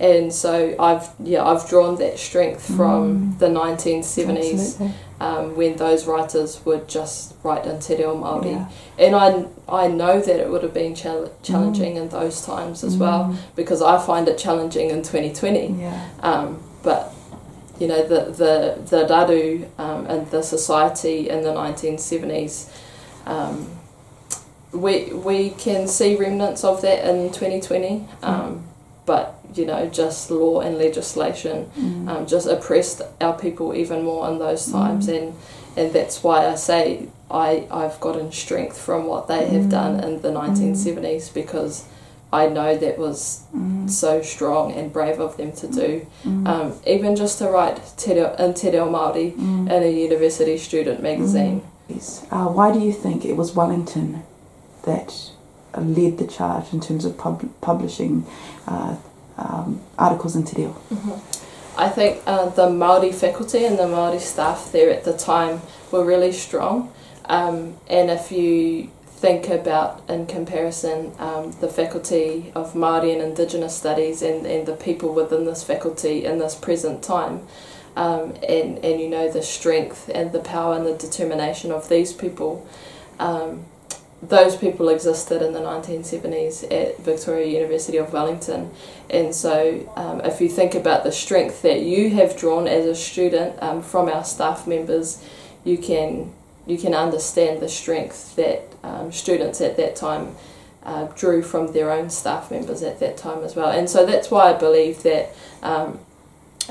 And 0.00 0.32
so 0.32 0.76
I've 0.78 1.08
yeah 1.20 1.42
I've 1.42 1.66
drawn 1.70 1.96
that 1.96 2.18
strength 2.18 2.66
from 2.76 3.36
the 3.38 3.46
1970s 3.46 4.52
Absolutely. 4.52 4.94
Um, 5.20 5.56
when 5.56 5.76
those 5.76 6.06
writers 6.06 6.60
would 6.64 6.88
just 6.88 7.34
write 7.42 7.64
in 7.66 7.78
Te 7.80 7.96
Reo 7.96 8.16
Māori. 8.16 8.52
Yeah. 8.52 8.68
And 8.98 9.14
I, 9.14 9.46
I 9.68 9.88
know 9.88 10.20
that 10.20 10.40
it 10.40 10.50
would 10.50 10.62
have 10.62 10.74
been 10.74 10.94
chal- 10.94 11.32
challenging 11.42 11.96
in 11.96 12.08
those 12.08 12.44
times 12.44 12.82
as 12.84 12.96
well 12.96 13.36
because 13.56 13.80
I 13.82 14.04
find 14.04 14.28
it 14.28 14.38
challenging 14.38 14.90
in 14.90 15.02
2020. 15.02 15.66
Yeah. 15.80 16.08
Um, 16.20 16.62
but, 16.82 17.12
you 17.78 17.86
know, 17.86 18.02
the, 18.06 18.26
the, 18.32 18.82
the 18.90 19.06
Raru 19.06 19.66
um, 19.78 20.06
and 20.06 20.30
the 20.30 20.42
society 20.42 21.28
in 21.30 21.42
the 21.42 21.50
1970s, 21.50 22.70
um, 23.26 23.68
we, 24.72 25.12
we 25.12 25.50
can 25.50 25.86
see 25.86 26.16
remnants 26.16 26.64
of 26.64 26.82
that 26.82 27.04
in 27.08 27.28
2020. 27.30 28.06
Um, 28.22 28.64
But, 29.06 29.38
you 29.54 29.66
know, 29.66 29.88
just 29.88 30.30
law 30.30 30.60
and 30.60 30.78
legislation 30.78 31.70
um, 32.08 32.26
just 32.26 32.46
oppressed 32.46 33.02
our 33.20 33.36
people 33.38 33.74
even 33.74 34.02
more 34.04 34.28
in 34.30 34.38
those 34.38 34.70
times. 34.70 35.08
And, 35.08 35.34
and 35.76 35.92
that's 35.92 36.22
why 36.22 36.46
I 36.46 36.54
say 36.56 37.08
I, 37.30 37.66
I've 37.70 37.98
gotten 38.00 38.30
strength 38.32 38.78
from 38.78 39.06
what 39.06 39.28
they 39.28 39.46
have 39.48 39.68
done 39.70 40.00
in 40.02 40.22
the 40.22 40.28
1970s 40.30 41.32
because 41.32 41.84
I 42.32 42.48
know 42.48 42.76
that 42.76 42.98
was 42.98 43.44
so 43.86 44.22
strong 44.22 44.72
and 44.72 44.92
brave 44.92 45.20
of 45.20 45.36
them 45.36 45.52
to 45.52 45.68
do. 45.68 46.06
Um, 46.46 46.74
even 46.86 47.14
just 47.16 47.38
to 47.38 47.48
write 47.48 47.80
te 47.96 48.14
reo, 48.14 48.34
in 48.38 48.54
Te 48.54 48.70
Reo 48.70 48.88
Māori 48.90 49.34
in 49.36 49.82
a 49.82 49.88
university 49.90 50.58
student 50.58 51.00
magazine. 51.02 51.62
Uh, 52.30 52.46
why 52.48 52.72
do 52.72 52.80
you 52.80 52.92
think 52.92 53.24
it 53.24 53.36
was 53.36 53.54
Wellington 53.54 54.22
that 54.84 55.30
led 55.78 56.18
the 56.18 56.26
charge 56.26 56.72
in 56.72 56.80
terms 56.80 57.04
of 57.04 57.16
pub- 57.18 57.48
publishing 57.60 58.26
uh, 58.66 58.96
um, 59.36 59.80
articles 59.98 60.36
in 60.36 60.44
Te 60.44 60.56
Reo? 60.62 60.76
I 61.76 61.88
think 61.88 62.22
uh, 62.26 62.50
the 62.50 62.70
Maori 62.70 63.12
faculty 63.12 63.64
and 63.64 63.78
the 63.78 63.88
Maori 63.88 64.20
staff 64.20 64.70
there 64.70 64.90
at 64.90 65.04
the 65.04 65.16
time 65.16 65.60
were 65.90 66.04
really 66.04 66.32
strong. 66.32 66.92
Um, 67.24 67.76
and 67.88 68.10
if 68.10 68.30
you 68.30 68.90
think 69.06 69.48
about, 69.48 70.02
in 70.08 70.26
comparison, 70.26 71.12
um, 71.18 71.52
the 71.60 71.68
faculty 71.68 72.52
of 72.54 72.76
Maori 72.76 73.12
and 73.12 73.22
Indigenous 73.22 73.74
Studies 73.74 74.22
and, 74.22 74.46
and 74.46 74.66
the 74.66 74.76
people 74.76 75.14
within 75.14 75.46
this 75.46 75.64
faculty 75.64 76.24
in 76.24 76.38
this 76.38 76.54
present 76.54 77.02
time, 77.02 77.46
um, 77.96 78.34
and, 78.48 78.78
and 78.84 79.00
you 79.00 79.08
know 79.08 79.30
the 79.30 79.42
strength 79.42 80.10
and 80.14 80.32
the 80.32 80.40
power 80.40 80.76
and 80.76 80.84
the 80.84 80.94
determination 80.94 81.72
of 81.72 81.88
these 81.88 82.12
people, 82.12 82.66
um, 83.18 83.64
those 84.28 84.56
people 84.56 84.88
existed 84.88 85.42
in 85.42 85.52
the 85.52 85.60
1970s 85.60 86.64
at 86.72 86.98
Victoria 86.98 87.46
University 87.46 87.96
of 87.98 88.12
Wellington. 88.12 88.70
And 89.10 89.34
so, 89.34 89.90
um, 89.96 90.20
if 90.22 90.40
you 90.40 90.48
think 90.48 90.74
about 90.74 91.04
the 91.04 91.12
strength 91.12 91.62
that 91.62 91.82
you 91.82 92.10
have 92.10 92.36
drawn 92.36 92.66
as 92.66 92.86
a 92.86 92.94
student 92.94 93.60
um, 93.62 93.82
from 93.82 94.08
our 94.08 94.24
staff 94.24 94.66
members, 94.66 95.24
you 95.64 95.78
can 95.78 96.32
you 96.66 96.78
can 96.78 96.94
understand 96.94 97.60
the 97.60 97.68
strength 97.68 98.36
that 98.36 98.62
um, 98.82 99.12
students 99.12 99.60
at 99.60 99.76
that 99.76 99.94
time 99.96 100.34
uh, 100.82 101.04
drew 101.14 101.42
from 101.42 101.72
their 101.72 101.90
own 101.90 102.08
staff 102.08 102.50
members 102.50 102.82
at 102.82 103.00
that 103.00 103.16
time 103.16 103.44
as 103.44 103.54
well. 103.54 103.70
And 103.70 103.88
so 103.88 104.06
that's 104.06 104.30
why 104.30 104.50
I 104.50 104.52
believe 104.54 105.02
that 105.02 105.34
um, 105.62 105.98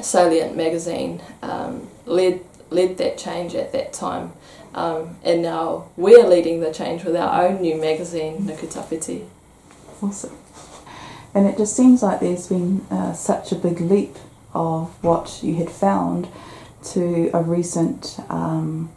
Salient 0.01 0.55
magazine 0.55 1.22
um, 1.41 1.88
led 2.05 2.41
led 2.69 2.98
that 2.98 3.17
change 3.17 3.53
at 3.53 3.72
that 3.74 3.93
time. 3.93 4.33
Um, 4.74 5.18
and 5.24 5.42
now 5.42 5.89
we're 5.96 6.27
leading 6.27 6.60
the 6.60 6.74
change 6.74 7.03
with 7.03 7.15
our 7.15 7.46
own 7.46 7.62
new 7.62 7.75
magazine, 7.80 8.39
Nukutawhiti. 8.48 9.25
Awesome. 10.01 10.36
And 11.36 11.48
it 11.48 11.58
just 11.58 11.75
seems 11.75 12.03
like 12.03 12.20
there's 12.20 12.48
been 12.48 12.82
uh, 12.92 13.13
such 13.13 13.51
a 13.51 13.56
big 13.56 13.80
leap 13.82 14.15
of 14.53 14.89
what 15.03 15.39
you 15.42 15.56
had 15.56 15.70
found 15.70 16.27
to 16.92 17.30
a 17.34 17.42
recent, 17.42 18.20
um, 18.30 18.92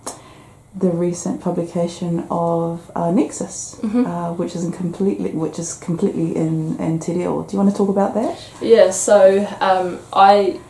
the 0.74 0.90
recent 0.90 1.40
publication 1.40 2.26
of 2.30 2.90
uh, 2.94 3.10
Nexus, 3.10 3.78
uh, 3.82 4.32
which 4.34 4.54
is 4.54 4.64
in 4.64 4.72
completely, 4.72 5.30
which 5.30 5.58
is 5.58 5.74
completely 5.74 6.36
in 6.36 6.76
in 6.78 6.98
Te 6.98 7.14
Reo. 7.14 7.42
Do 7.44 7.52
you 7.52 7.62
want 7.62 7.70
to 7.70 7.76
talk 7.76 7.88
about 7.88 8.12
that? 8.14 8.38
Yeah, 8.60 8.90
so 8.90 9.46
um, 9.60 9.98
I, 10.12 10.60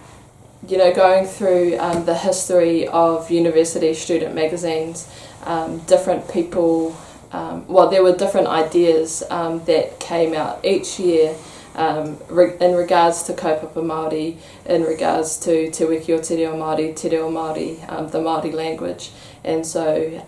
you 0.68 0.78
know, 0.78 0.92
going 0.92 1.26
through 1.26 1.78
um, 1.78 2.04
the 2.04 2.14
history 2.14 2.88
of 2.88 3.30
university 3.30 3.94
student 3.94 4.34
magazines, 4.34 5.08
um, 5.44 5.78
different 5.80 6.28
people, 6.30 6.96
um, 7.32 7.66
well, 7.68 7.88
there 7.88 8.02
were 8.02 8.16
different 8.16 8.48
ideas 8.48 9.22
um, 9.30 9.64
that 9.64 10.00
came 10.00 10.34
out 10.34 10.64
each 10.64 10.98
year. 10.98 11.36
um, 11.76 12.18
re- 12.28 12.56
in 12.58 12.74
regards 12.74 13.22
to 13.24 13.34
kaupapa 13.34 13.82
Māori, 13.84 14.38
in 14.64 14.82
regards 14.82 15.38
to 15.40 15.70
Te 15.70 15.84
Wiki 15.84 16.12
o 16.14 16.20
Te 16.20 16.36
Reo 16.36 16.56
Māori, 16.56 16.96
Te 16.96 17.10
Reo 17.10 17.30
Māori, 17.30 17.86
um, 17.92 18.08
the 18.08 18.18
Māori 18.18 18.52
language. 18.52 19.10
And 19.44 19.64
so 19.64 20.24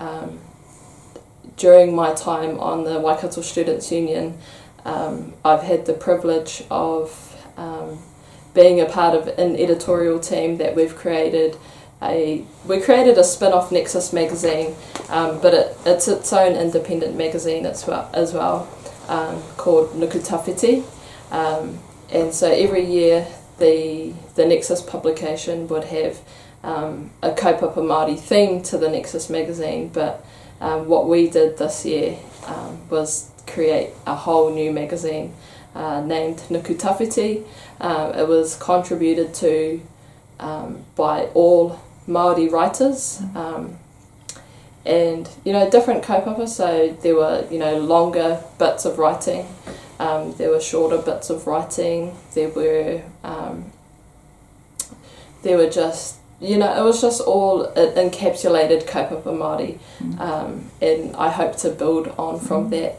during 1.56 1.94
my 1.94 2.14
time 2.14 2.60
on 2.60 2.84
the 2.84 3.00
Waikato 3.00 3.40
Students' 3.40 3.90
Union, 3.90 4.38
I've 4.84 5.62
had 5.62 5.86
the 5.86 5.94
privilege 5.94 6.62
of 6.70 7.34
being 8.54 8.80
a 8.80 8.86
part 8.86 9.14
of 9.14 9.28
an 9.38 9.56
editorial 9.56 10.18
team 10.18 10.58
that 10.58 10.74
we've 10.74 10.96
created 10.96 11.56
a 12.02 12.44
we 12.66 12.80
created 12.80 13.18
a 13.18 13.24
spin-off 13.24 13.72
Nexus 13.72 14.12
magazine, 14.12 14.74
um, 15.08 15.40
but 15.40 15.52
it, 15.54 15.76
it's 15.84 16.06
its 16.06 16.32
own 16.32 16.54
independent 16.54 17.16
magazine 17.16 17.66
as 17.66 17.86
well, 17.86 18.08
as 18.14 18.32
well 18.32 18.68
um, 19.08 19.42
called 19.56 19.90
Nukutawhiti. 19.90 20.84
Um, 21.32 21.78
and 22.10 22.32
so 22.32 22.50
every 22.50 22.84
year 22.84 23.26
the 23.58 24.12
the 24.36 24.46
Nexus 24.46 24.80
publication 24.80 25.66
would 25.68 25.84
have 25.84 26.20
um, 26.62 27.10
a 27.22 27.30
kaupapa 27.30 27.76
Māori 27.76 28.18
theme 28.18 28.62
to 28.62 28.78
the 28.78 28.88
Nexus 28.88 29.28
magazine, 29.28 29.88
but 29.88 30.24
um, 30.60 30.88
what 30.88 31.08
we 31.08 31.28
did 31.28 31.58
this 31.58 31.84
year 31.84 32.18
um, 32.46 32.88
was 32.90 33.30
create 33.46 33.90
a 34.06 34.14
whole 34.14 34.52
new 34.52 34.72
magazine 34.72 35.34
uh, 35.74 36.00
named 36.00 36.38
Nuku 36.48 36.78
Uh, 37.80 38.12
it 38.16 38.26
was 38.28 38.56
contributed 38.56 39.32
to 39.34 39.80
um, 40.40 40.84
by 40.96 41.24
all 41.34 41.78
Maori 42.06 42.48
writers, 42.48 43.20
um, 43.34 43.78
and 44.86 45.28
you 45.44 45.52
know 45.52 45.68
different 45.70 46.02
kaupapa. 46.02 46.48
So 46.48 46.96
there 47.02 47.14
were 47.14 47.46
you 47.50 47.58
know 47.58 47.78
longer 47.78 48.42
bits 48.58 48.84
of 48.84 48.98
writing, 48.98 49.46
um, 50.00 50.34
there 50.36 50.50
were 50.50 50.60
shorter 50.60 50.98
bits 50.98 51.30
of 51.30 51.46
writing. 51.46 52.16
There 52.34 52.48
were 52.48 53.02
um, 53.24 53.66
there 55.42 55.56
were 55.56 55.70
just 55.70 56.16
you 56.40 56.56
know 56.56 56.72
it 56.80 56.84
was 56.84 57.00
just 57.00 57.20
all 57.20 57.66
encapsulated 57.74 58.86
kaupapa 58.86 59.24
Māori, 59.36 59.78
Mm. 60.00 60.20
um, 60.20 60.70
and 60.80 61.14
I 61.16 61.28
hope 61.30 61.56
to 61.58 61.70
build 61.70 62.08
on 62.18 62.38
from 62.40 62.70
Mm. 62.70 62.70
that. 62.70 62.94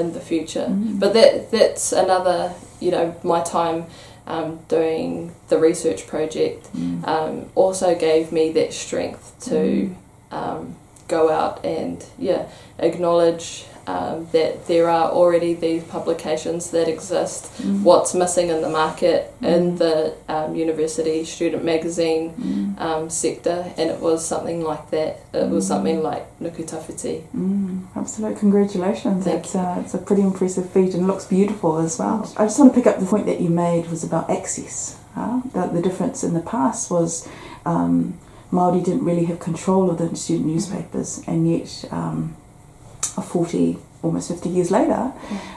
In 0.00 0.12
the 0.12 0.20
future. 0.20 0.66
Mm. 0.68 1.00
But 1.00 1.12
that 1.14 1.50
that's 1.50 1.92
another 1.92 2.52
you 2.80 2.90
know 2.90 3.14
my 3.22 3.40
time 3.42 3.86
um, 4.26 4.58
doing 4.68 5.32
the 5.48 5.58
research 5.58 6.06
project 6.06 6.68
Mm. 6.74 7.06
um, 7.08 7.46
also 7.54 7.94
gave 7.94 8.32
me 8.32 8.52
that 8.52 8.72
strength 8.72 9.24
to 9.48 9.54
Mm. 9.54 9.94
um, 10.32 10.74
go 11.08 11.30
out 11.30 11.64
and 11.64 12.04
yeah 12.18 12.42
acknowledge 12.78 13.64
um, 13.86 14.26
that 14.32 14.66
there 14.66 14.88
are 14.88 15.10
already 15.10 15.54
these 15.54 15.82
publications 15.84 16.70
that 16.70 16.88
exist. 16.88 17.50
Mm. 17.62 17.82
What's 17.82 18.14
missing 18.14 18.48
in 18.48 18.60
the 18.62 18.68
market 18.68 19.32
in 19.42 19.72
Mm. 19.72 19.78
the 19.78 20.14
um, 20.28 20.54
university 20.54 21.24
student 21.24 21.64
magazine 21.64 22.32
Mm. 22.38 22.80
um, 22.80 23.10
sector, 23.10 23.58
and 23.78 23.90
it 23.90 24.00
was 24.00 24.24
something 24.24 24.62
like 24.62 24.90
that. 24.90 25.20
It 25.32 25.48
was 25.50 25.64
Mm. 25.64 25.68
something 25.68 26.02
like 26.02 26.24
Nukutawhiti. 26.42 27.22
Mm, 27.36 27.82
absolute 27.94 28.36
congratulations. 28.38 29.24
Thank 29.24 29.44
it's, 29.44 29.54
uh, 29.54 29.76
it's 29.82 29.94
a 29.94 29.98
pretty 29.98 30.22
impressive 30.22 30.68
feat 30.70 30.94
and 30.94 31.06
looks 31.06 31.24
beautiful 31.24 31.78
as 31.78 31.98
well. 31.98 32.28
I 32.36 32.44
just 32.44 32.58
want 32.58 32.72
to 32.72 32.80
pick 32.80 32.86
up 32.86 32.98
the 33.00 33.06
point 33.06 33.26
that 33.26 33.40
you 33.40 33.50
made 33.50 33.88
was 33.90 34.02
about 34.04 34.28
access. 34.30 34.96
Uh, 35.16 35.40
the, 35.54 35.62
the 35.76 35.80
difference 35.82 36.22
in 36.24 36.34
the 36.34 36.40
past 36.40 36.90
was 36.90 37.26
um, 37.64 38.14
Māori 38.52 38.82
didn't 38.84 39.04
really 39.04 39.24
have 39.24 39.38
control 39.40 39.90
of 39.90 39.98
the 39.98 40.14
student 40.16 40.46
newspapers, 40.46 41.22
and 41.26 41.50
yet 41.50 41.84
um, 41.90 42.36
40, 43.22 43.78
almost 44.02 44.28
50 44.28 44.48
years 44.48 44.70
later, 44.70 45.12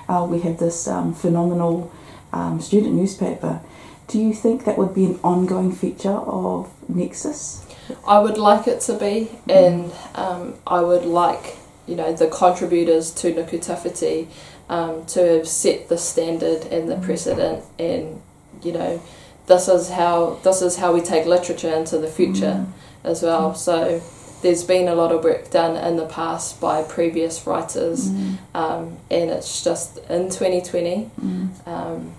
uh, 0.07 0.25
we 0.29 0.39
have 0.41 0.57
this 0.57 0.87
um, 0.87 1.13
phenomenal 1.13 1.91
um, 2.33 2.59
student 2.61 2.93
newspaper. 2.93 3.61
Do 4.07 4.19
you 4.19 4.33
think 4.33 4.65
that 4.65 4.77
would 4.77 4.93
be 4.93 5.05
an 5.05 5.19
ongoing 5.23 5.71
feature 5.71 6.09
of 6.09 6.71
Nexus? 6.89 7.65
I 8.07 8.19
would 8.19 8.37
like 8.37 8.67
it 8.67 8.81
to 8.81 8.93
be, 8.93 9.29
and 9.47 9.91
um, 10.15 10.55
I 10.65 10.81
would 10.81 11.05
like 11.05 11.57
you 11.87 11.95
know 11.95 12.13
the 12.13 12.27
contributors 12.27 13.11
to 13.15 13.33
Nukutawhiti 13.33 14.27
um, 14.69 15.05
to 15.07 15.37
have 15.37 15.47
set 15.47 15.89
the 15.89 15.97
standard 15.97 16.65
and 16.65 16.89
the 16.89 16.97
precedent, 16.97 17.63
and 17.79 18.21
you 18.61 18.71
know 18.71 19.01
this 19.47 19.67
is 19.67 19.89
how 19.89 20.39
this 20.43 20.61
is 20.61 20.77
how 20.77 20.93
we 20.93 21.01
take 21.01 21.25
literature 21.25 21.73
into 21.73 21.97
the 21.97 22.07
future 22.07 22.65
as 23.03 23.23
well. 23.23 23.55
So 23.55 24.01
there's 24.41 24.63
been 24.63 24.87
a 24.87 24.95
lot 24.95 25.11
of 25.11 25.23
work 25.23 25.49
done 25.51 25.75
in 25.75 25.97
the 25.97 26.05
past 26.05 26.59
by 26.61 26.81
previous 26.83 27.45
writers, 27.45 28.09
Mm. 28.09 28.37
um, 28.55 28.97
and 29.11 29.29
it's 29.29 29.63
just 29.63 29.97
in 30.09 30.29
2020 30.29 31.09
Mm. 31.21 31.49
um, 31.67 32.11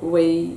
we 0.00 0.56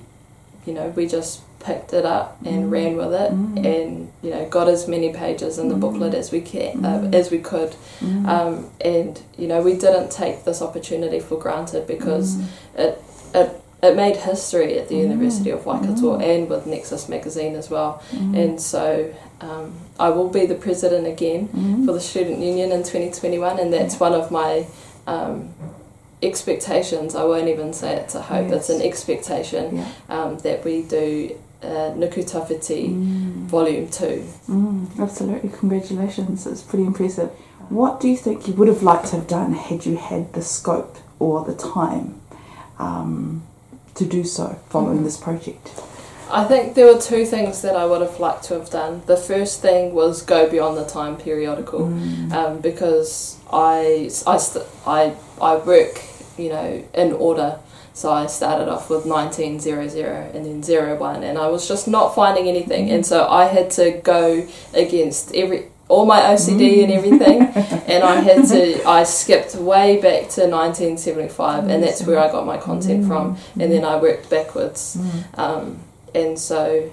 you 0.66 0.74
know 0.74 0.92
we 0.96 1.08
just 1.08 1.42
picked 1.60 1.94
it 1.94 2.06
up 2.06 2.38
and 2.46 2.66
Mm. 2.66 2.72
ran 2.72 2.98
with 2.98 3.14
it 3.14 3.32
Mm. 3.32 3.66
and 3.66 4.08
you 4.24 4.30
know 4.32 4.46
got 4.50 4.68
as 4.68 4.88
many 4.88 5.10
pages 5.10 5.58
in 5.60 5.70
the 5.70 5.76
Mm. 5.76 5.80
booklet 5.80 6.14
as 6.16 6.32
we 6.32 6.42
can 6.42 6.78
Mm. 6.82 6.86
uh, 7.14 7.18
as 7.18 7.30
we 7.32 7.38
could 7.40 7.76
Mm. 8.00 8.28
um, 8.28 8.66
and 8.82 9.20
you 9.38 9.48
know 9.48 9.62
we 9.62 9.74
didn't 9.74 10.10
take 10.12 10.44
this 10.44 10.62
opportunity 10.62 11.20
for 11.20 11.36
granted 11.38 11.86
because 11.88 12.36
Mm. 12.36 12.44
it 12.78 13.02
it 13.34 13.50
it 13.84 13.96
made 13.96 14.16
history 14.18 14.78
at 14.80 14.88
the 14.90 14.96
Mm. 14.96 15.10
University 15.10 15.50
of 15.52 15.66
Waikato 15.66 16.18
Mm. 16.18 16.24
and 16.24 16.50
with 16.50 16.68
Nexus 16.68 17.10
magazine 17.10 17.56
as 17.56 17.70
well 17.72 18.00
Mm. 18.14 18.36
and 18.44 18.62
so 18.62 19.06
um, 19.42 19.74
I 20.00 20.10
will 20.10 20.30
be 20.30 20.46
the 20.46 20.56
president 20.56 21.06
again 21.08 21.48
Mm. 21.50 21.86
for 21.86 21.94
the 21.94 22.00
student 22.00 22.40
union 22.40 22.72
in 22.72 22.84
2021 22.84 23.60
and 23.60 23.74
that's 23.74 24.00
one 24.00 24.14
of 24.14 24.32
my 24.32 24.66
um, 25.08 25.50
expectations 26.24 27.16
I 27.16 27.24
won't 27.24 27.48
even 27.48 27.74
say 27.74 27.96
it's 27.96 28.16
a 28.16 28.22
hope 28.22 28.52
it's 28.52 28.70
an 28.70 28.82
expectation 28.82 29.78
yeah. 29.78 29.88
um, 30.10 30.38
that 30.40 30.64
we 30.64 30.84
do 30.84 31.36
uh, 31.64 31.92
Nukutawhiti 32.02 32.90
Mm. 32.90 33.46
Volume 33.48 33.88
2. 33.90 34.24
Mm, 34.50 35.00
absolutely, 35.00 35.50
congratulations. 35.50 36.48
It's 36.48 36.62
pretty 36.64 36.86
impressive. 36.86 37.30
What 37.70 38.00
do 38.00 38.08
you 38.08 38.18
think 38.18 38.48
you 38.48 38.54
would 38.56 38.68
have 38.68 38.82
liked 38.82 39.08
to 39.08 39.18
have 39.18 39.28
done 39.28 39.54
had 39.54 39.86
you 39.86 39.98
had 39.98 40.34
the 40.34 40.42
scope 40.42 40.98
or 41.20 41.44
the 41.46 41.54
time 41.54 42.20
um, 42.80 43.44
to 43.96 44.06
do 44.06 44.24
so 44.24 44.58
following 44.70 45.00
Mhm. 45.00 45.04
this 45.04 45.18
project? 45.18 45.70
I 46.34 46.44
think 46.46 46.76
there 46.76 46.86
were 46.94 47.00
two 47.00 47.26
things 47.26 47.62
that 47.62 47.76
I 47.76 47.86
would 47.86 48.02
have 48.02 48.20
liked 48.20 48.44
to 48.46 48.54
have 48.56 48.70
done. 48.70 49.02
The 49.06 49.18
first 49.18 49.62
thing 49.62 49.94
was 49.94 50.22
go 50.22 50.50
beyond 50.50 50.78
the 50.78 50.86
time 50.86 51.18
periodical 51.18 51.82
Mm. 51.88 52.32
um, 52.34 52.60
because 52.62 53.38
I, 53.52 54.10
I, 54.28 54.38
st- 54.38 54.66
I, 54.86 55.14
I 55.42 55.56
work, 55.58 56.02
you 56.38 56.50
know, 56.50 56.84
in 56.94 57.14
order. 57.14 57.60
So 57.94 58.12
I 58.12 58.28
started 58.28 58.70
off 58.70 58.90
with 58.90 59.06
1900 59.06 60.34
and 60.36 60.46
then 60.64 60.98
01 61.00 61.24
and 61.24 61.38
I 61.38 61.48
was 61.48 61.68
just 61.68 61.88
not 61.88 62.16
finding 62.16 62.48
anything 62.48 62.90
and 62.90 63.06
so 63.06 63.28
I 63.28 63.46
had 63.46 63.70
to 63.72 63.92
go 64.04 64.48
against 64.74 65.36
every 65.36 65.66
all 65.90 66.06
my 66.06 66.22
OCD 66.22 66.84
and 66.84 66.92
everything 66.94 67.42
and 67.92 68.02
I 68.04 68.16
had 68.22 68.48
to 68.48 68.82
I 68.88 69.04
skipped 69.04 69.56
way 69.56 69.98
back 70.00 70.30
to 70.36 70.48
1975 70.48 71.68
and 71.68 71.84
that's 71.84 72.02
where 72.04 72.18
I 72.18 72.32
got 72.32 72.46
my 72.46 72.58
content 72.58 73.06
from 73.08 73.38
and 73.60 73.70
then 73.72 73.84
I 73.84 73.98
worked 73.98 74.30
backwards 74.30 74.96
Mm. 74.98 75.38
um, 75.40 75.80
and 76.14 76.38
so 76.38 76.90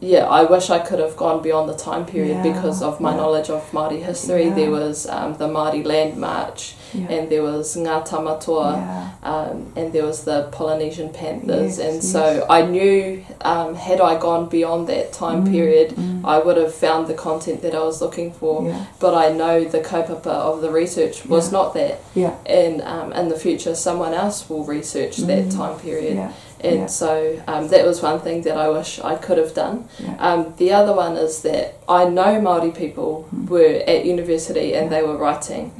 yeah 0.00 0.24
I 0.26 0.44
wish 0.44 0.70
I 0.70 0.78
could 0.78 0.98
have 0.98 1.16
gone 1.16 1.42
beyond 1.42 1.68
the 1.68 1.76
time 1.76 2.06
period 2.06 2.36
Yeah, 2.36 2.42
because 2.52 2.82
of 2.82 3.00
my 3.00 3.10
yeah. 3.10 3.16
knowledge 3.18 3.50
of 3.50 3.70
Māori 3.72 4.02
history 4.02 4.44
Yeah. 4.46 4.54
there 4.54 4.70
was 4.70 5.06
um, 5.08 5.36
the 5.36 5.48
Māori 5.48 5.84
Land 5.84 6.16
March 6.16 6.74
Yeah. 6.92 7.06
and 7.14 7.30
there 7.30 7.42
was 7.42 7.76
Ngā 7.76 8.06
Tamatoa 8.08 8.72
yeah. 8.76 9.10
um, 9.22 9.72
and 9.76 9.92
there 9.92 10.04
was 10.04 10.24
the 10.24 10.48
Polynesian 10.52 11.10
Panthers, 11.12 11.78
Yes, 11.78 11.86
and 11.86 11.94
yes. 12.02 12.10
so 12.12 12.46
I 12.48 12.62
knew 12.66 13.24
um, 13.42 13.74
had 13.74 14.00
I 14.00 14.18
gone 14.18 14.48
beyond 14.48 14.88
that 14.88 15.12
time 15.12 15.44
Mm, 15.46 15.50
period, 15.52 15.90
mm. 15.90 16.24
I 16.24 16.38
would 16.38 16.56
have 16.56 16.74
found 16.74 17.06
the 17.06 17.14
content 17.14 17.62
that 17.62 17.74
I 17.74 17.82
was 17.90 18.00
looking 18.00 18.32
for. 18.32 18.64
yeah. 18.66 18.84
But 18.98 19.14
I 19.14 19.30
know 19.32 19.64
the 19.64 19.80
kaupapa 19.80 20.26
of 20.50 20.60
the 20.62 20.70
research 20.70 21.24
was 21.26 21.52
not 21.52 21.74
that, 21.74 22.00
and 22.46 22.82
um, 22.82 23.12
in 23.12 23.28
the 23.28 23.38
future, 23.38 23.74
someone 23.74 24.12
else 24.14 24.48
will 24.50 24.64
research 24.64 25.16
that 25.18 25.44
Mm. 25.44 25.56
time 25.56 25.78
period. 25.78 26.18
And 26.62 26.80
Yeah. 26.80 26.86
so 26.86 27.10
um, 27.48 27.68
that 27.68 27.86
was 27.86 28.02
one 28.02 28.18
thing 28.20 28.42
that 28.42 28.56
I 28.56 28.68
wish 28.68 29.00
I 29.00 29.14
could 29.14 29.38
have 29.38 29.54
done. 29.54 29.76
Yeah. 29.98 30.14
Um, 30.18 30.40
the 30.58 30.72
other 30.72 30.92
one 30.92 31.16
is 31.16 31.40
that 31.42 31.66
I 31.88 32.04
know 32.04 32.38
Maori 32.40 32.70
people 32.70 33.10
Mm. 33.34 33.48
were 33.48 33.74
at 33.94 34.04
university 34.04 34.74
and 34.76 34.84
Yeah. 34.90 34.94
they 34.94 35.02
were 35.08 35.16
writing. 35.16 35.72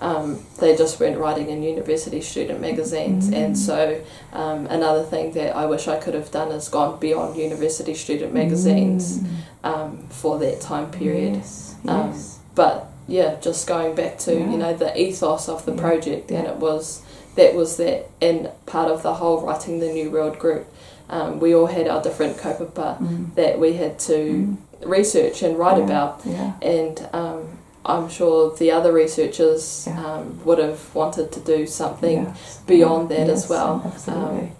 Yeah. 0.00 0.06
Um, 0.08 0.38
they 0.60 0.76
just 0.76 1.00
weren't 1.00 1.18
writing 1.18 1.48
in 1.50 1.62
university 1.62 2.20
student 2.20 2.60
magazines, 2.60 3.28
Mm. 3.30 3.36
and 3.36 3.58
so 3.58 4.00
um, 4.32 4.66
another 4.66 5.02
thing 5.02 5.32
that 5.32 5.56
I 5.56 5.66
wish 5.66 5.88
I 5.88 5.96
could 5.96 6.14
have 6.14 6.30
done 6.30 6.50
is 6.52 6.68
gone 6.68 6.98
beyond 7.00 7.36
university 7.36 7.94
student 7.94 8.32
magazines 8.32 9.18
Mm. 9.18 9.26
um, 9.64 9.98
for 10.10 10.38
that 10.38 10.60
time 10.60 10.90
period. 10.90 11.34
Yes. 11.36 11.74
Um, 11.86 12.12
yes. 12.12 12.38
But 12.54 12.86
yeah, 13.08 13.36
just 13.40 13.66
going 13.66 13.94
back 13.94 14.18
to 14.18 14.34
Yeah. 14.34 14.50
you 14.50 14.56
know 14.58 14.74
the 14.74 14.96
ethos 15.00 15.48
of 15.48 15.64
the 15.64 15.72
Yeah. 15.72 15.80
project, 15.80 16.30
and 16.30 16.46
it 16.46 16.56
was 16.56 17.02
that 17.36 17.54
was 17.54 17.76
that, 17.76 18.08
and 18.20 18.50
part 18.66 18.90
of 18.90 19.02
the 19.02 19.14
whole 19.14 19.38
writing 19.40 19.78
the 19.80 19.88
new 19.92 20.10
world 20.10 20.38
group. 20.40 20.66
Um, 21.10 21.38
we 21.40 21.54
all 21.54 21.66
had 21.66 21.86
our 21.88 22.02
different 22.02 22.36
kaupapa 22.36 22.98
Mm. 23.00 23.34
that 23.36 23.58
we 23.58 23.74
had 23.74 23.98
to 24.00 24.12
Mm. 24.12 24.56
research 24.84 25.42
and 25.42 25.56
write 25.58 25.78
Yeah. 25.78 25.84
about, 25.84 26.20
Yeah. 26.24 26.52
and 26.60 27.08
um, 27.12 27.57
I'm 27.88 28.08
sure 28.08 28.54
the 28.54 28.70
other 28.70 28.92
researchers 28.92 29.84
Yeah. 29.86 30.04
um, 30.04 30.40
would 30.44 30.58
have 30.58 30.80
wanted 30.94 31.32
to 31.32 31.40
do 31.40 31.66
something 31.66 32.24
Yes. 32.24 32.58
beyond 32.66 33.08
that 33.08 33.26
Yes, 33.26 33.44
as 33.44 33.48
well. 33.50 33.82
Absolutely. 33.84 34.24
Um, 34.40 34.50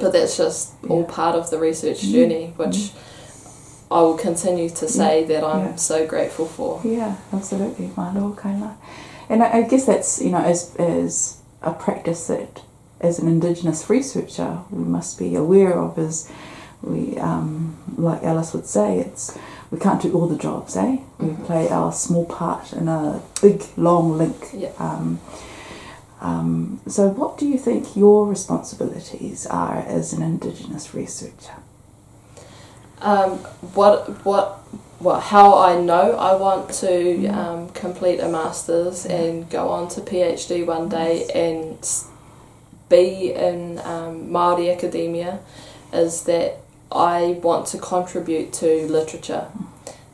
but 0.00 0.12
that's 0.12 0.36
just 0.36 0.72
all 0.88 1.04
part 1.04 1.34
of 1.34 1.48
the 1.50 1.58
research 1.58 2.02
Mhm. 2.02 2.12
journey, 2.12 2.52
which 2.56 2.92
I 3.90 4.02
will 4.02 4.18
continue 4.18 4.68
to 4.68 4.86
say 4.86 5.24
that 5.24 5.42
I'm 5.42 5.64
Yeah. 5.68 5.76
so 5.76 6.06
grateful 6.06 6.44
for. 6.44 6.80
Yeah, 6.84 7.14
absolutely. 7.32 7.90
Malo 7.96 8.32
Kyla. 8.36 8.76
And 9.30 9.42
I, 9.42 9.58
I 9.58 9.62
guess 9.62 9.86
that's, 9.86 10.20
you 10.20 10.30
know, 10.30 10.38
as, 10.52 10.70
as 10.78 11.36
a 11.62 11.72
practice 11.72 12.26
that 12.26 12.60
as 13.00 13.18
an 13.18 13.28
Indigenous 13.28 13.88
researcher 13.88 14.58
we 14.70 14.84
must 14.84 15.18
be 15.18 15.34
aware 15.34 15.78
of 15.78 15.98
is 15.98 16.28
we, 16.82 17.16
um, 17.18 17.76
like 17.96 18.22
Alice 18.22 18.52
would 18.52 18.66
say, 18.66 18.98
it's 18.98 19.32
we 19.70 19.78
can't 19.78 20.00
do 20.02 20.12
all 20.14 20.26
the 20.26 20.36
jobs, 20.36 20.76
eh? 20.76 20.98
We 21.18 21.28
Mhm. 21.28 21.44
play 21.46 21.68
our 21.68 21.92
small 21.92 22.24
part 22.24 22.72
in 22.72 22.88
a 22.88 23.20
big, 23.42 23.64
long 23.76 24.16
link. 24.16 24.50
Yeah. 24.52 24.70
Um, 24.78 25.20
um, 26.20 26.80
so, 26.88 27.08
what 27.08 27.38
do 27.38 27.46
you 27.46 27.58
think 27.58 27.96
your 27.96 28.26
responsibilities 28.26 29.46
are 29.46 29.84
as 29.86 30.12
an 30.12 30.22
Indigenous 30.22 30.94
researcher? 30.94 31.58
Um, 33.00 33.38
what 33.74 34.24
what 34.24 34.58
well, 35.00 35.20
how 35.20 35.56
I 35.56 35.78
know 35.80 36.16
I 36.16 36.34
want 36.34 36.70
to 36.80 36.88
Mm. 37.18 37.36
um, 37.36 37.68
complete 37.68 38.18
a 38.18 38.28
master's 38.28 39.06
and 39.06 39.48
go 39.48 39.68
on 39.68 39.86
to 39.90 40.00
PhD 40.00 40.66
one 40.66 40.88
day 40.88 41.24
and 41.32 41.78
be 42.88 43.32
in 43.32 43.78
um, 43.84 44.28
Māori 44.28 44.72
academia 44.74 45.38
is 45.92 46.22
that 46.22 46.58
I 46.90 47.38
want 47.42 47.66
to 47.68 47.78
contribute 47.78 48.52
to 48.54 48.86
literature 48.86 49.46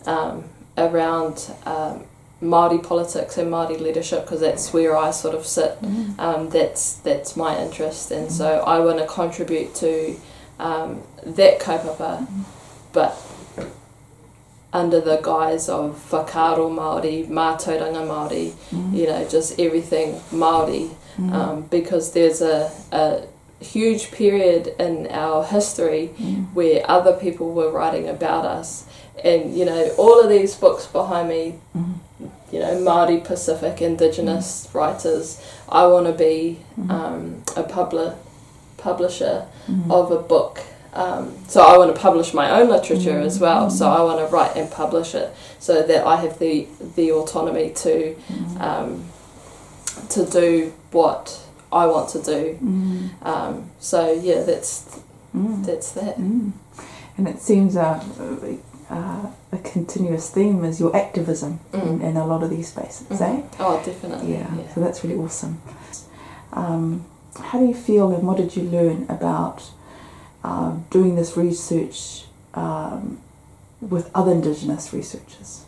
um, 0.07 0.45
around 0.77 1.51
um, 1.67 2.05
Māori 2.43 2.83
politics 2.83 3.39
and 3.39 3.51
Māori 3.51 3.81
leadership 3.81 4.25
because 4.25 4.41
that's 4.41 4.73
where 4.73 4.97
I 4.97 5.11
sort 5.11 5.35
of 5.35 5.47
sit. 5.47 5.79
Um, 6.19 6.51
that's 6.51 6.97
that's 6.97 7.37
my 7.37 7.59
interest. 7.59 8.11
And 8.11 8.31
so 8.31 8.61
I 8.61 8.81
want 8.81 8.99
to 8.99 9.07
contribute 9.07 9.75
to 9.77 10.17
um, 10.59 11.03
that 11.25 11.61
kaupapa 11.61 12.27
but 12.93 13.21
under 14.73 15.01
the 15.01 15.21
guise 15.23 15.69
of 15.69 15.95
whakaaro 16.11 16.69
Māori, 16.71 17.29
mātauranga 17.29 18.05
Māori, 18.07 18.55
you 18.95 19.07
know, 19.07 19.29
just 19.29 19.59
everything 19.61 20.15
Māori, 20.33 20.91
um, 21.33 21.63
because 21.63 22.13
there's 22.13 22.41
a, 22.41 22.71
a 22.93 23.23
huge 23.65 24.11
period 24.13 24.75
in 24.79 25.09
our 25.09 25.45
history 25.45 26.09
where 26.53 26.89
other 26.91 27.15
people 27.15 27.53
were 27.53 27.71
writing 27.71 28.09
about 28.09 28.45
us. 28.45 28.87
And, 29.23 29.57
you 29.57 29.65
know, 29.65 29.95
all 29.97 30.21
of 30.21 30.29
these 30.29 30.55
books 30.55 30.87
behind 30.87 31.29
me, 31.29 31.59
mm-hmm. 31.77 32.27
you 32.53 32.61
know, 32.61 32.75
Māori 32.77 33.25
Pacific 33.25 33.81
Indigenous 33.81 34.67
mm-hmm. 34.67 34.79
writers, 34.79 35.41
I 35.69 35.87
want 35.87 36.07
to 36.07 36.13
be 36.13 36.59
mm-hmm. 36.79 36.91
um, 36.91 37.43
a 37.57 37.63
publi- 37.63 38.17
publisher 38.77 39.47
of 39.89 40.11
a 40.11 40.19
book. 40.19 40.61
Um, 40.93 41.35
so 41.49 41.63
I 41.63 41.77
want 41.77 41.95
to 41.95 42.01
publish 42.01 42.33
my 42.35 42.51
own 42.51 42.69
literature 42.69 43.19
as 43.19 43.41
well. 43.41 43.69
So 43.71 43.91
I 43.91 44.03
want 44.03 44.21
to 44.21 44.27
write 44.27 44.57
and 44.57 44.71
publish 44.71 45.15
it 45.15 45.35
so 45.59 45.83
that 45.83 46.07
I 46.07 46.17
have 46.17 46.39
the 46.39 46.69
the 46.95 47.11
autonomy 47.11 47.71
to 47.71 48.15
um, 48.61 49.05
to 50.11 50.25
do 50.25 50.73
what 50.93 51.44
I 51.73 51.87
want 51.87 52.09
to 52.11 52.23
do. 52.23 52.59
Um, 53.23 53.71
so 53.81 54.13
yeah, 54.13 54.43
that's 54.43 55.01
that's 55.35 55.93
that. 55.93 56.17
Mm. 56.19 56.53
And 57.17 57.29
it 57.29 57.41
seems 57.41 57.77
uh, 57.77 58.03
uh, 58.91 59.27
a 59.53 59.59
continuous 59.59 60.31
theme 60.31 60.65
is 60.65 60.81
your 60.81 60.95
activism 60.97 61.61
in, 61.73 62.03
in 62.03 62.17
a 62.17 62.27
lot 62.27 62.43
of 62.43 62.51
these 62.51 62.69
spaces, 62.69 63.21
eh? 63.21 63.43
Oh, 63.59 63.83
definitely. 63.85 64.33
Yeah, 64.33 64.75
so 64.75 64.81
that's 64.81 65.05
really 65.05 65.17
awesome. 65.17 65.61
Um, 66.53 67.05
how 67.41 67.59
do 67.59 67.67
you 67.67 67.75
feel 67.75 68.13
and 68.13 68.27
what 68.27 68.37
did 68.37 68.57
you 68.57 68.63
learn 68.65 69.07
about 69.09 69.71
um, 70.43 70.87
doing 70.91 71.17
this 71.17 71.37
research 71.37 72.25
um, 72.55 73.21
with 73.81 74.11
other 74.15 74.33
Indigenous 74.33 74.93
researchers? 74.93 75.65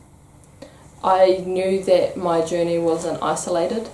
I 1.03 1.45
knew 1.47 1.83
that 1.85 2.17
my 2.17 2.45
journey 2.45 2.79
wasn't 2.79 3.23
isolated, 3.23 3.89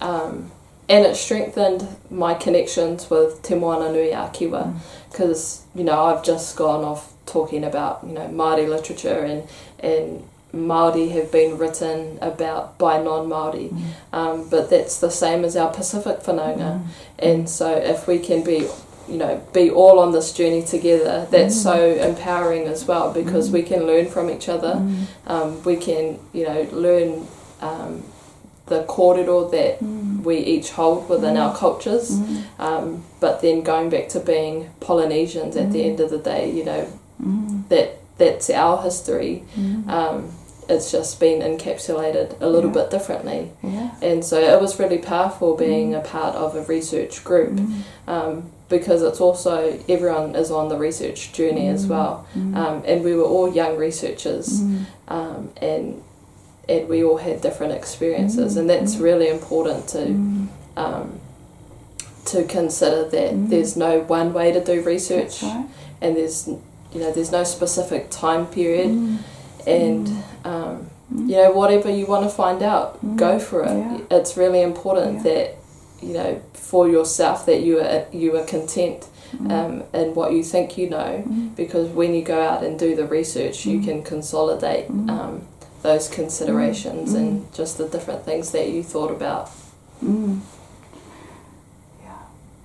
um, 0.00 0.50
and 0.88 1.04
it 1.04 1.16
strengthened 1.16 1.86
my 2.10 2.34
connections 2.34 3.10
with 3.10 3.42
Te 3.42 3.54
Moana 3.54 3.92
Nui 3.92 4.10
a 4.10 4.28
Kiwa, 4.28 4.78
because 5.10 5.64
mm. 5.74 5.78
you 5.78 5.84
know 5.84 6.04
I've 6.04 6.24
just 6.24 6.56
gone 6.56 6.84
off 6.84 7.12
talking 7.26 7.64
about 7.64 8.04
you 8.06 8.12
know 8.12 8.28
Māori 8.28 8.68
literature 8.68 9.20
and 9.20 9.48
and 9.80 10.22
Māori 10.54 11.10
have 11.10 11.30
been 11.30 11.58
written 11.58 12.18
about 12.22 12.78
by 12.78 13.02
non-Māori, 13.02 13.70
mm. 13.70 13.82
um, 14.12 14.48
but 14.48 14.70
that's 14.70 15.00
the 15.00 15.10
same 15.10 15.44
as 15.44 15.56
our 15.56 15.72
Pacific 15.72 16.20
whanaunga, 16.20 16.80
mm. 16.80 16.86
and 17.18 17.48
so 17.48 17.76
if 17.76 18.06
we 18.06 18.18
can 18.18 18.44
be 18.44 18.68
you 19.08 19.18
know 19.18 19.44
be 19.52 19.70
all 19.70 20.00
on 20.00 20.10
this 20.10 20.32
journey 20.32 20.64
together 20.64 21.28
that's 21.30 21.62
so 21.62 21.92
empowering 21.94 22.64
as 22.66 22.86
well 22.86 23.12
because 23.12 23.52
we 23.52 23.62
can 23.62 23.86
learn 23.86 24.06
from 24.06 24.28
each 24.28 24.48
other. 24.48 24.84
Um, 25.26 25.62
we 25.62 25.76
can 25.76 26.18
you 26.32 26.44
know 26.44 26.68
learn 26.72 27.26
um, 27.60 28.02
the 28.66 28.82
kōrero 28.84 29.50
that 29.52 29.80
we 30.26 30.36
each 30.54 30.68
hold 30.78 31.08
within 31.08 31.36
our 31.36 31.56
cultures. 31.56 32.06
Um, 32.58 33.04
but 33.20 33.40
then 33.42 33.62
going 33.62 33.88
back 33.90 34.08
to 34.10 34.20
being 34.20 34.68
Polynesians 34.80 35.56
at 35.56 35.72
the 35.72 35.82
end 35.88 35.98
of 36.00 36.10
the 36.10 36.18
day 36.18 36.42
you 36.50 36.64
know 36.64 36.82
that 37.68 37.88
that's 38.18 38.48
our 38.50 38.82
history. 38.82 39.44
Um, 39.96 40.30
it's 40.68 40.90
just 40.90 41.20
been 41.20 41.40
encapsulated 41.50 42.28
a 42.40 42.48
little 42.48 42.70
Yeah. 42.70 42.80
bit 42.82 42.90
differently. 42.90 43.40
Yeah. 43.62 43.90
and 44.02 44.24
so 44.24 44.36
it 44.54 44.60
was 44.60 44.80
really 44.80 44.98
powerful 44.98 45.54
being 45.56 45.94
a 45.94 46.00
part 46.00 46.34
of 46.34 46.56
a 46.56 46.62
research 46.62 47.22
group 47.22 47.54
um, 48.08 48.50
because 48.68 49.00
it's 49.08 49.20
also 49.20 49.78
everyone 49.88 50.34
is 50.34 50.50
on 50.50 50.68
the 50.68 50.76
research 50.76 51.32
journey 51.32 51.68
as 51.68 51.86
well. 51.86 52.26
Um, 52.34 52.82
and 52.84 53.04
we 53.04 53.14
were 53.14 53.28
all 53.34 53.48
young 53.60 53.76
researchers 53.76 54.60
um, 55.08 55.50
and 55.72 56.02
and 56.68 56.88
we 56.88 57.04
all 57.04 57.18
had 57.18 57.40
different 57.40 57.72
experiences 57.72 58.56
and 58.56 58.68
that's 58.68 58.96
mm. 58.96 59.02
really 59.02 59.28
important 59.28 59.88
to 59.88 59.98
mm. 59.98 60.48
um, 60.76 61.20
to 62.24 62.44
consider 62.44 63.08
that 63.08 63.32
mm. 63.32 63.48
there's 63.48 63.76
no 63.76 64.00
one 64.00 64.32
way 64.32 64.52
to 64.52 64.62
do 64.62 64.82
research 64.82 65.42
right. 65.42 65.66
and 66.00 66.16
there's 66.16 66.48
you 66.48 67.00
know 67.00 67.12
there's 67.12 67.32
no 67.32 67.44
specific 67.44 68.10
time 68.10 68.46
period 68.46 69.18
and 69.66 70.08
um, 70.44 70.90
you 71.10 71.36
know 71.36 71.50
whatever 71.52 71.90
you 71.90 72.06
want 72.06 72.24
to 72.24 72.30
find 72.30 72.62
out 72.62 72.98
go 73.16 73.38
for 73.38 73.62
it. 73.62 73.68
Yeah. 73.68 74.00
it's 74.10 74.36
really 74.36 74.62
important 74.62 75.18
Yeah. 75.18 75.22
that 75.22 75.54
you 76.02 76.14
know 76.14 76.42
for 76.52 76.88
yourself 76.88 77.46
that 77.46 77.62
you 77.62 77.80
are 77.80 78.06
you 78.12 78.36
are 78.36 78.44
content 78.44 79.08
um, 79.50 79.82
in 79.92 80.14
what 80.14 80.32
you 80.32 80.42
think 80.42 80.78
you 80.78 80.88
know 80.88 81.24
because 81.56 81.88
when 81.90 82.14
you 82.14 82.22
go 82.22 82.40
out 82.42 82.62
and 82.64 82.78
do 82.78 82.96
the 82.96 83.06
research 83.06 83.66
you 83.66 83.80
can 83.80 84.02
consolidate 84.02 84.88
um, 84.90 85.46
those 85.86 86.08
considerations 86.08 87.14
and 87.14 87.30
just 87.54 87.78
the 87.78 87.86
different 87.94 88.22
things 88.24 88.50
that 88.52 88.66
you 88.74 88.82
thought 88.92 89.10
about 89.20 89.44
Mm. 90.04 90.40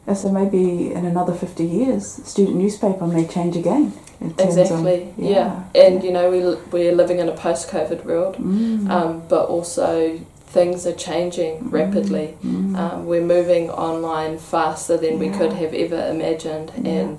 Yeah. 0.08 0.14
So 0.14 0.30
maybe 0.32 0.92
in 0.94 1.06
another 1.06 1.34
50 1.34 1.64
years, 1.64 2.06
student 2.26 2.58
newspaper 2.58 3.08
may 3.08 3.26
change 3.26 3.56
again. 3.56 3.94
in 4.20 4.34
terms 4.36 4.56
of- 4.56 4.60
exactly 4.60 5.14
yeah, 5.18 5.64
and 5.74 6.04
you 6.04 6.12
know 6.12 6.30
we, 6.30 6.40
we're 6.72 6.96
living 7.02 7.18
in 7.24 7.28
a 7.28 7.32
post-covid 7.46 8.06
world 8.06 8.36
Mm. 8.38 8.88
um, 8.96 9.24
but 9.34 9.44
also 9.56 10.20
things 10.58 10.86
are 10.86 10.94
changing 11.10 11.54
rapidly. 11.72 12.28
Um, 12.44 13.06
we're 13.08 13.26
moving 13.38 13.70
online 13.72 14.38
faster 14.38 14.96
than 14.98 15.18
we 15.18 15.30
could 15.30 15.54
have 15.54 15.74
ever 15.74 16.02
imagined, 16.16 16.70
Yeah. 16.76 16.92
and 17.00 17.18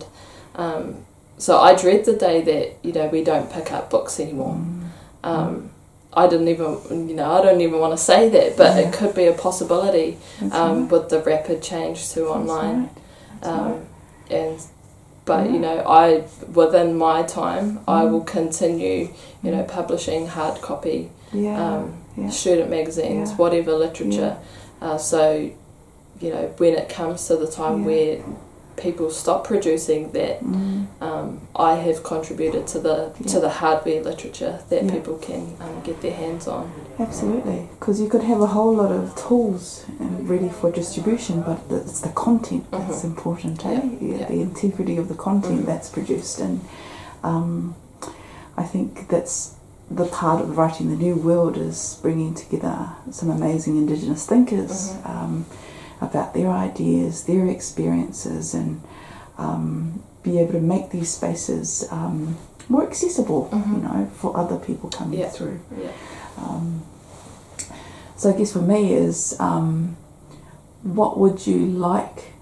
um, 0.55 0.85
so 1.39 1.53
I 1.69 1.75
dread 1.75 2.05
the 2.05 2.15
day 2.29 2.39
that 2.51 2.67
you 2.87 2.93
know 2.93 3.07
we 3.17 3.25
don't 3.25 3.49
pick 3.51 3.73
up 3.73 3.85
books 3.91 4.21
anymore. 4.21 4.57
Um, 5.25 5.71
I 6.15 6.27
didn't 6.29 6.49
even, 6.49 7.09
you 7.09 7.15
know, 7.15 7.31
I 7.33 7.43
don't 7.43 7.61
even 7.63 7.79
want 7.81 7.93
to 7.99 8.03
say 8.05 8.29
that, 8.29 8.57
but 8.57 8.77
Yeah. 8.77 8.89
it 8.89 8.93
could 8.93 9.15
be 9.15 9.27
a 9.27 9.33
possibility 9.33 10.19
um, 10.41 10.51
right. 10.83 10.91
with 10.93 11.09
the 11.09 11.21
rapid 11.23 11.63
change 11.63 12.11
to 12.11 12.21
That's 12.21 12.31
online. 12.37 12.91
right. 13.43 13.49
Um, 13.51 13.71
right. 13.73 13.81
and 14.31 14.59
but 15.25 15.47
Yeah. 15.47 15.53
you 15.53 15.59
know 15.61 15.79
I 15.87 16.25
within 16.53 16.97
my 16.99 17.23
time 17.23 17.81
I 17.89 18.03
Mm. 18.05 18.11
will 18.13 18.21
continue 18.39 19.09
you 19.43 19.51
know 19.53 19.63
publishing 19.65 20.27
hard 20.27 20.61
copy 20.61 21.11
Yeah. 21.33 21.57
um, 21.77 21.95
yeah. 22.17 22.29
student 22.31 22.71
magazines 22.71 23.33
whatever 23.39 23.73
literature 23.73 24.37
uh, 24.81 24.99
so 24.99 25.49
you 26.21 26.31
know 26.33 26.45
when 26.59 26.75
it 26.75 26.89
comes 26.89 27.27
to 27.29 27.37
the 27.37 27.47
time 27.47 27.85
where 27.85 28.19
people 28.77 29.11
stop 29.11 29.45
producing 29.47 30.11
that 30.13 30.43
Mm. 30.43 30.87
um, 31.01 31.41
I 31.55 31.75
have 31.75 32.03
contributed 32.03 32.67
to 32.69 32.79
the 32.81 33.11
to 33.29 33.41
the 33.41 33.49
hardware 33.49 34.03
literature 34.03 34.61
that 34.71 34.85
Yeah. 34.85 34.93
people 34.93 35.15
can 35.29 35.43
um, 35.61 35.81
get 35.85 36.01
their 36.01 36.13
hands 36.15 36.47
on 36.49 36.71
Absolutely, 36.99 37.69
because 37.79 38.01
you 38.01 38.09
could 38.09 38.23
have 38.23 38.41
a 38.41 38.47
whole 38.49 38.75
lot 38.75 38.93
of 38.93 39.15
tools 39.17 39.85
uh, 40.01 40.05
ready 40.33 40.49
for 40.49 40.71
distribution, 40.71 41.43
but 41.43 41.59
it's 41.71 42.01
the 42.01 42.11
content 42.11 42.65
that's 42.71 43.01
Mhm. 43.03 43.11
important, 43.13 43.65
eh? 43.67 43.71
Yeah, 43.71 43.81
Yeah, 44.01 44.17
yeah. 44.19 44.27
The 44.29 44.41
integrity 44.41 44.97
of 44.99 45.09
the 45.09 45.15
content 45.29 45.61
Mhm. 45.63 45.67
that's 45.67 45.89
produced, 45.89 46.41
and 46.41 46.61
um, 47.25 47.75
I 48.57 48.65
think 48.65 49.09
that's 49.09 49.37
the 49.91 50.05
part 50.07 50.41
of 50.43 50.57
writing 50.59 50.89
the 50.91 50.97
new 51.07 51.15
world 51.17 51.57
is 51.57 51.99
bringing 52.03 52.35
together 52.35 52.77
some 53.11 53.31
amazing 53.31 53.77
Indigenous 53.77 54.25
thinkers 54.27 54.93
Mhm. 55.05 55.43
About 56.03 56.35
their 56.35 56.51
ideas, 56.51 57.25
their 57.25 57.47
experiences, 57.47 58.55
and 58.55 58.81
um, 59.39 60.03
be 60.23 60.39
able 60.39 60.53
to 60.53 60.61
make 60.61 60.91
these 60.91 61.11
spaces 61.11 61.87
um, 61.91 62.37
more 62.69 62.85
accessible, 62.85 63.49
you 63.53 63.59
Mhm. 63.59 63.83
know, 63.83 64.07
for 64.21 64.37
other 64.37 64.57
people 64.57 64.89
coming 64.91 65.19
Yeah. 65.21 65.29
through. 65.31 65.59
Yeah. 65.77 65.91
Um, 66.39 66.83
so 68.17 68.31
I 68.31 68.33
guess 68.33 68.53
for 68.53 68.63
me 68.63 68.95
is 68.95 69.35
um, 69.41 69.97
what 70.83 71.19
would 71.19 71.47
you 71.47 71.59
like 71.67 72.33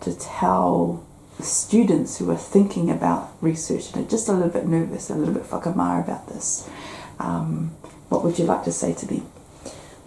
to 0.00 0.12
tell 0.14 1.00
students 1.40 2.18
who 2.18 2.30
are 2.30 2.36
thinking 2.54 2.90
about 2.90 3.30
research 3.40 3.92
and 3.94 4.04
are 4.04 4.08
just 4.08 4.28
a 4.28 4.32
little 4.32 4.48
bit 4.58 4.66
nervous, 4.66 5.10
a 5.10 5.14
little 5.14 5.34
bit 5.34 5.48
whakamara 5.50 6.00
about 6.02 6.28
this? 6.28 6.68
Um, 7.20 7.70
what 8.08 8.24
would 8.24 8.38
you 8.38 8.46
like 8.46 8.64
to 8.64 8.72
say 8.72 8.92
to 8.94 9.06
them? 9.06 9.22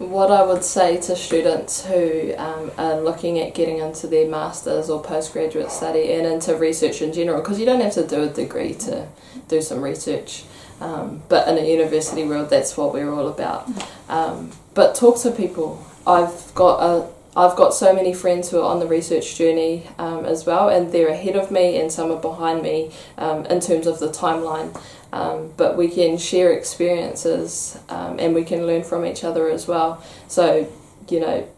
What 0.00 0.30
I 0.30 0.42
would 0.42 0.64
say 0.64 0.98
to 1.02 1.14
students 1.14 1.84
who 1.84 2.34
um, 2.38 2.70
are 2.78 2.98
looking 2.98 3.38
at 3.38 3.52
getting 3.52 3.80
into 3.80 4.06
their 4.06 4.26
masters 4.26 4.88
or 4.88 5.02
postgraduate 5.02 5.70
study 5.70 6.14
and 6.14 6.26
into 6.26 6.56
research 6.56 7.02
in 7.02 7.12
general, 7.12 7.42
because 7.42 7.60
you 7.60 7.66
don't 7.66 7.82
have 7.82 7.92
to 7.92 8.06
do 8.06 8.22
a 8.22 8.28
degree 8.28 8.72
to 8.72 9.06
do 9.48 9.60
some 9.60 9.82
research, 9.82 10.44
um, 10.80 11.22
but 11.28 11.46
in 11.48 11.58
a 11.58 11.70
university 11.70 12.24
world, 12.24 12.48
that's 12.48 12.78
what 12.78 12.94
we're 12.94 13.12
all 13.12 13.28
about. 13.28 13.68
Um, 14.08 14.52
but 14.72 14.94
talk 14.94 15.20
to 15.20 15.32
people. 15.32 15.84
I've 16.06 16.50
got 16.54 16.80
a 16.80 17.06
I've 17.36 17.54
got 17.54 17.74
so 17.74 17.92
many 17.92 18.12
friends 18.12 18.50
who 18.50 18.58
are 18.58 18.64
on 18.64 18.80
the 18.80 18.86
research 18.86 19.36
journey 19.36 19.86
um, 19.98 20.24
as 20.24 20.46
well, 20.46 20.68
and 20.70 20.92
they're 20.92 21.08
ahead 21.08 21.36
of 21.36 21.50
me, 21.50 21.78
and 21.78 21.92
some 21.92 22.10
are 22.10 22.20
behind 22.20 22.62
me 22.62 22.90
um, 23.18 23.46
in 23.46 23.60
terms 23.60 23.86
of 23.86 24.00
the 24.00 24.08
timeline. 24.08 24.74
Um, 25.12 25.52
but 25.56 25.76
we 25.76 25.88
can 25.88 26.18
share 26.18 26.52
experiences 26.52 27.78
um, 27.88 28.20
and 28.20 28.34
we 28.34 28.44
can 28.44 28.66
learn 28.66 28.84
from 28.84 29.04
each 29.04 29.24
other 29.24 29.48
as 29.48 29.66
well. 29.66 30.02
So, 30.28 30.70
you 31.08 31.20
know, 31.20 31.48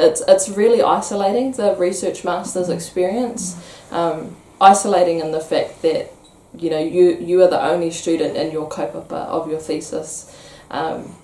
it's 0.00 0.22
it's 0.26 0.48
really 0.48 0.82
isolating 0.82 1.52
the 1.52 1.76
research 1.76 2.24
masters 2.24 2.68
experience, 2.68 3.56
um, 3.90 4.36
isolating 4.60 5.20
in 5.20 5.30
the 5.32 5.40
fact 5.40 5.82
that 5.82 6.12
you 6.58 6.70
know 6.70 6.78
you 6.78 7.16
you 7.18 7.42
are 7.42 7.48
the 7.48 7.62
only 7.62 7.90
student 7.90 8.36
in 8.36 8.50
your 8.50 8.68
kaupapa 8.68 9.26
of 9.26 9.48
your 9.48 9.60
thesis. 9.60 10.34
Um, 10.70 11.14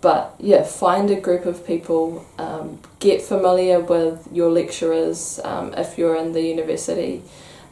but 0.00 0.34
yeah, 0.38 0.62
find 0.62 1.10
a 1.10 1.20
group 1.20 1.44
of 1.44 1.66
people, 1.66 2.24
um, 2.38 2.78
get 3.00 3.20
familiar 3.20 3.80
with 3.80 4.28
your 4.32 4.50
lecturers 4.50 5.40
um, 5.42 5.74
if 5.76 5.98
you're 5.98 6.14
in 6.14 6.32
the 6.32 6.42
university, 6.42 7.22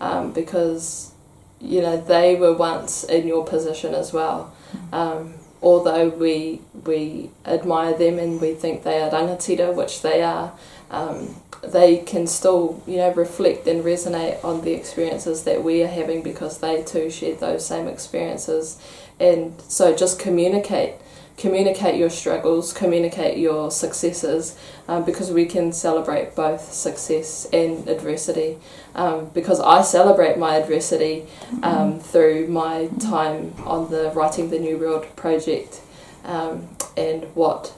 um, 0.01 0.33
because 0.33 1.13
you 1.61 1.81
know 1.81 1.97
they 1.97 2.37
were 2.37 2.53
once 2.53 3.05
in 3.05 3.27
your 3.27 3.45
position 3.45 3.95
as 3.95 4.13
well. 4.13 4.55
Um, 4.93 5.35
although 5.63 6.09
we 6.09 6.61
we 6.85 7.31
admire 7.45 7.97
them 7.97 8.19
and 8.19 8.41
we 8.41 8.55
think 8.55 8.83
they 8.83 9.01
are 9.01 9.11
rangatira, 9.11 9.75
which 9.75 10.03
they 10.03 10.23
are, 10.23 10.53
um, 10.91 11.37
they 11.63 11.99
can 11.99 12.27
still 12.27 12.83
you 12.87 12.99
know 12.99 13.13
reflect 13.15 13.67
and 13.67 13.85
resonate 13.85 14.43
on 14.45 14.63
the 14.63 14.73
experiences 14.73 15.45
that 15.45 15.63
we 15.65 15.83
are 15.83 15.89
having 15.89 16.23
because 16.23 16.59
they 16.59 16.83
too 16.83 17.11
shared 17.11 17.41
those 17.41 17.67
same 17.67 17.89
experiences, 17.89 18.79
and 19.19 19.61
so 19.63 19.95
just 19.95 20.19
communicate 20.19 20.95
communicate 21.37 21.97
your 21.97 22.11
struggles, 22.11 22.73
communicate 22.73 23.37
your 23.37 23.71
successes, 23.71 24.59
um, 24.89 25.05
because 25.05 25.31
we 25.31 25.45
can 25.45 25.73
celebrate 25.73 26.35
both 26.35 26.73
success 26.73 27.47
and 27.53 27.89
adversity. 27.89 28.59
Um, 28.97 29.27
because 29.35 29.61
I 29.61 29.83
celebrate 29.83 30.39
my 30.39 30.57
adversity 30.57 31.27
um, 31.63 32.01
through 32.01 32.49
my 32.49 32.89
time 32.99 33.53
on 33.67 33.91
the 33.91 34.11
Writing 34.15 34.49
the 34.49 34.59
New 34.59 34.79
World 34.79 35.15
project 35.17 35.83
um, 36.25 36.69
and 36.97 37.25
what 37.35 37.75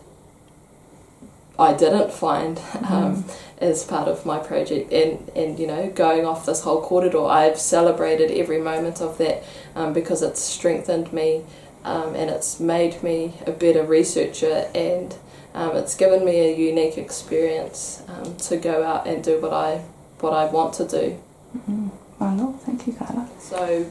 I 1.59 1.75
didn't 1.75 2.13
find 2.13 2.61
um, 2.89 3.25
as 3.59 3.83
part 3.85 4.07
of 4.07 4.25
my 4.25 4.39
project. 4.39 4.93
And, 4.93 5.29
and 5.35 5.59
you 5.59 5.67
know 5.67 5.91
going 5.91 6.25
off 6.25 6.47
this 6.47 6.63
whole 6.63 6.81
corridor 6.81 7.27
I've 7.27 7.59
celebrated 7.59 8.31
every 8.31 8.61
moment 8.61 9.01
of 9.01 9.19
that 9.19 9.43
um, 9.75 9.93
because 9.93 10.23
it's 10.23 10.41
strengthened 10.41 11.13
me 11.13 11.43
um, 11.85 12.15
and 12.15 12.31
it's 12.31 12.61
made 12.61 13.03
me 13.03 13.35
a 13.47 13.51
better 13.51 13.83
researcher 13.83 14.71
and 14.75 15.17
um, 15.55 15.77
it's 15.77 15.97
given 15.97 16.25
me 16.25 16.39
a 16.41 16.57
unique 16.57 16.97
experience 16.97 18.03
um, 18.07 18.37
to 18.37 18.57
go 18.57 18.85
out 18.85 19.07
and 19.09 19.25
do 19.25 19.41
what 19.41 19.53
I 19.53 19.83
what 20.21 20.33
I 20.33 20.47
want 20.47 20.75
to 20.75 20.87
do. 20.87 21.19
Mm-hmm. 21.57 21.89
Well, 22.19 22.53
thank 22.65 22.87
you, 22.87 22.93
Carla. 22.93 23.29
So, 23.39 23.87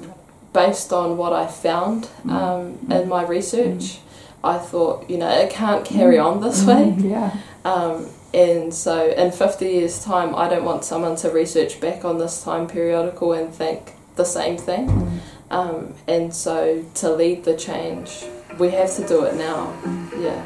based 0.53 0.91
on 0.91 1.17
what 1.17 1.33
I 1.33 1.47
found 1.47 2.09
um, 2.29 2.77
in 2.91 3.07
my 3.07 3.23
research, 3.23 3.99
I 4.43 4.57
thought 4.57 5.09
you 5.09 5.17
know 5.17 5.29
it 5.29 5.49
can't 5.49 5.85
carry 5.85 6.17
on 6.17 6.41
this 6.41 6.65
way. 6.65 6.95
Yeah. 6.97 7.37
Um, 7.63 8.09
and 8.33 8.73
so, 8.73 9.09
in 9.11 9.31
50 9.31 9.65
years' 9.65 10.03
time, 10.03 10.35
I 10.35 10.49
don't 10.49 10.65
want 10.65 10.83
someone 10.83 11.15
to 11.17 11.29
research 11.29 11.79
back 11.79 12.03
on 12.03 12.17
this 12.17 12.43
time 12.43 12.67
periodical 12.67 13.33
and 13.33 13.53
think 13.53 13.93
the 14.15 14.25
same 14.25 14.57
thing. 14.57 15.21
Um, 15.49 15.95
and 16.07 16.33
so, 16.33 16.83
to 16.95 17.09
lead 17.09 17.45
the 17.45 17.55
change, 17.55 18.25
we 18.59 18.71
have 18.71 18.93
to 18.97 19.07
do 19.07 19.23
it 19.23 19.35
now. 19.35 19.73
Yeah. 20.19 20.45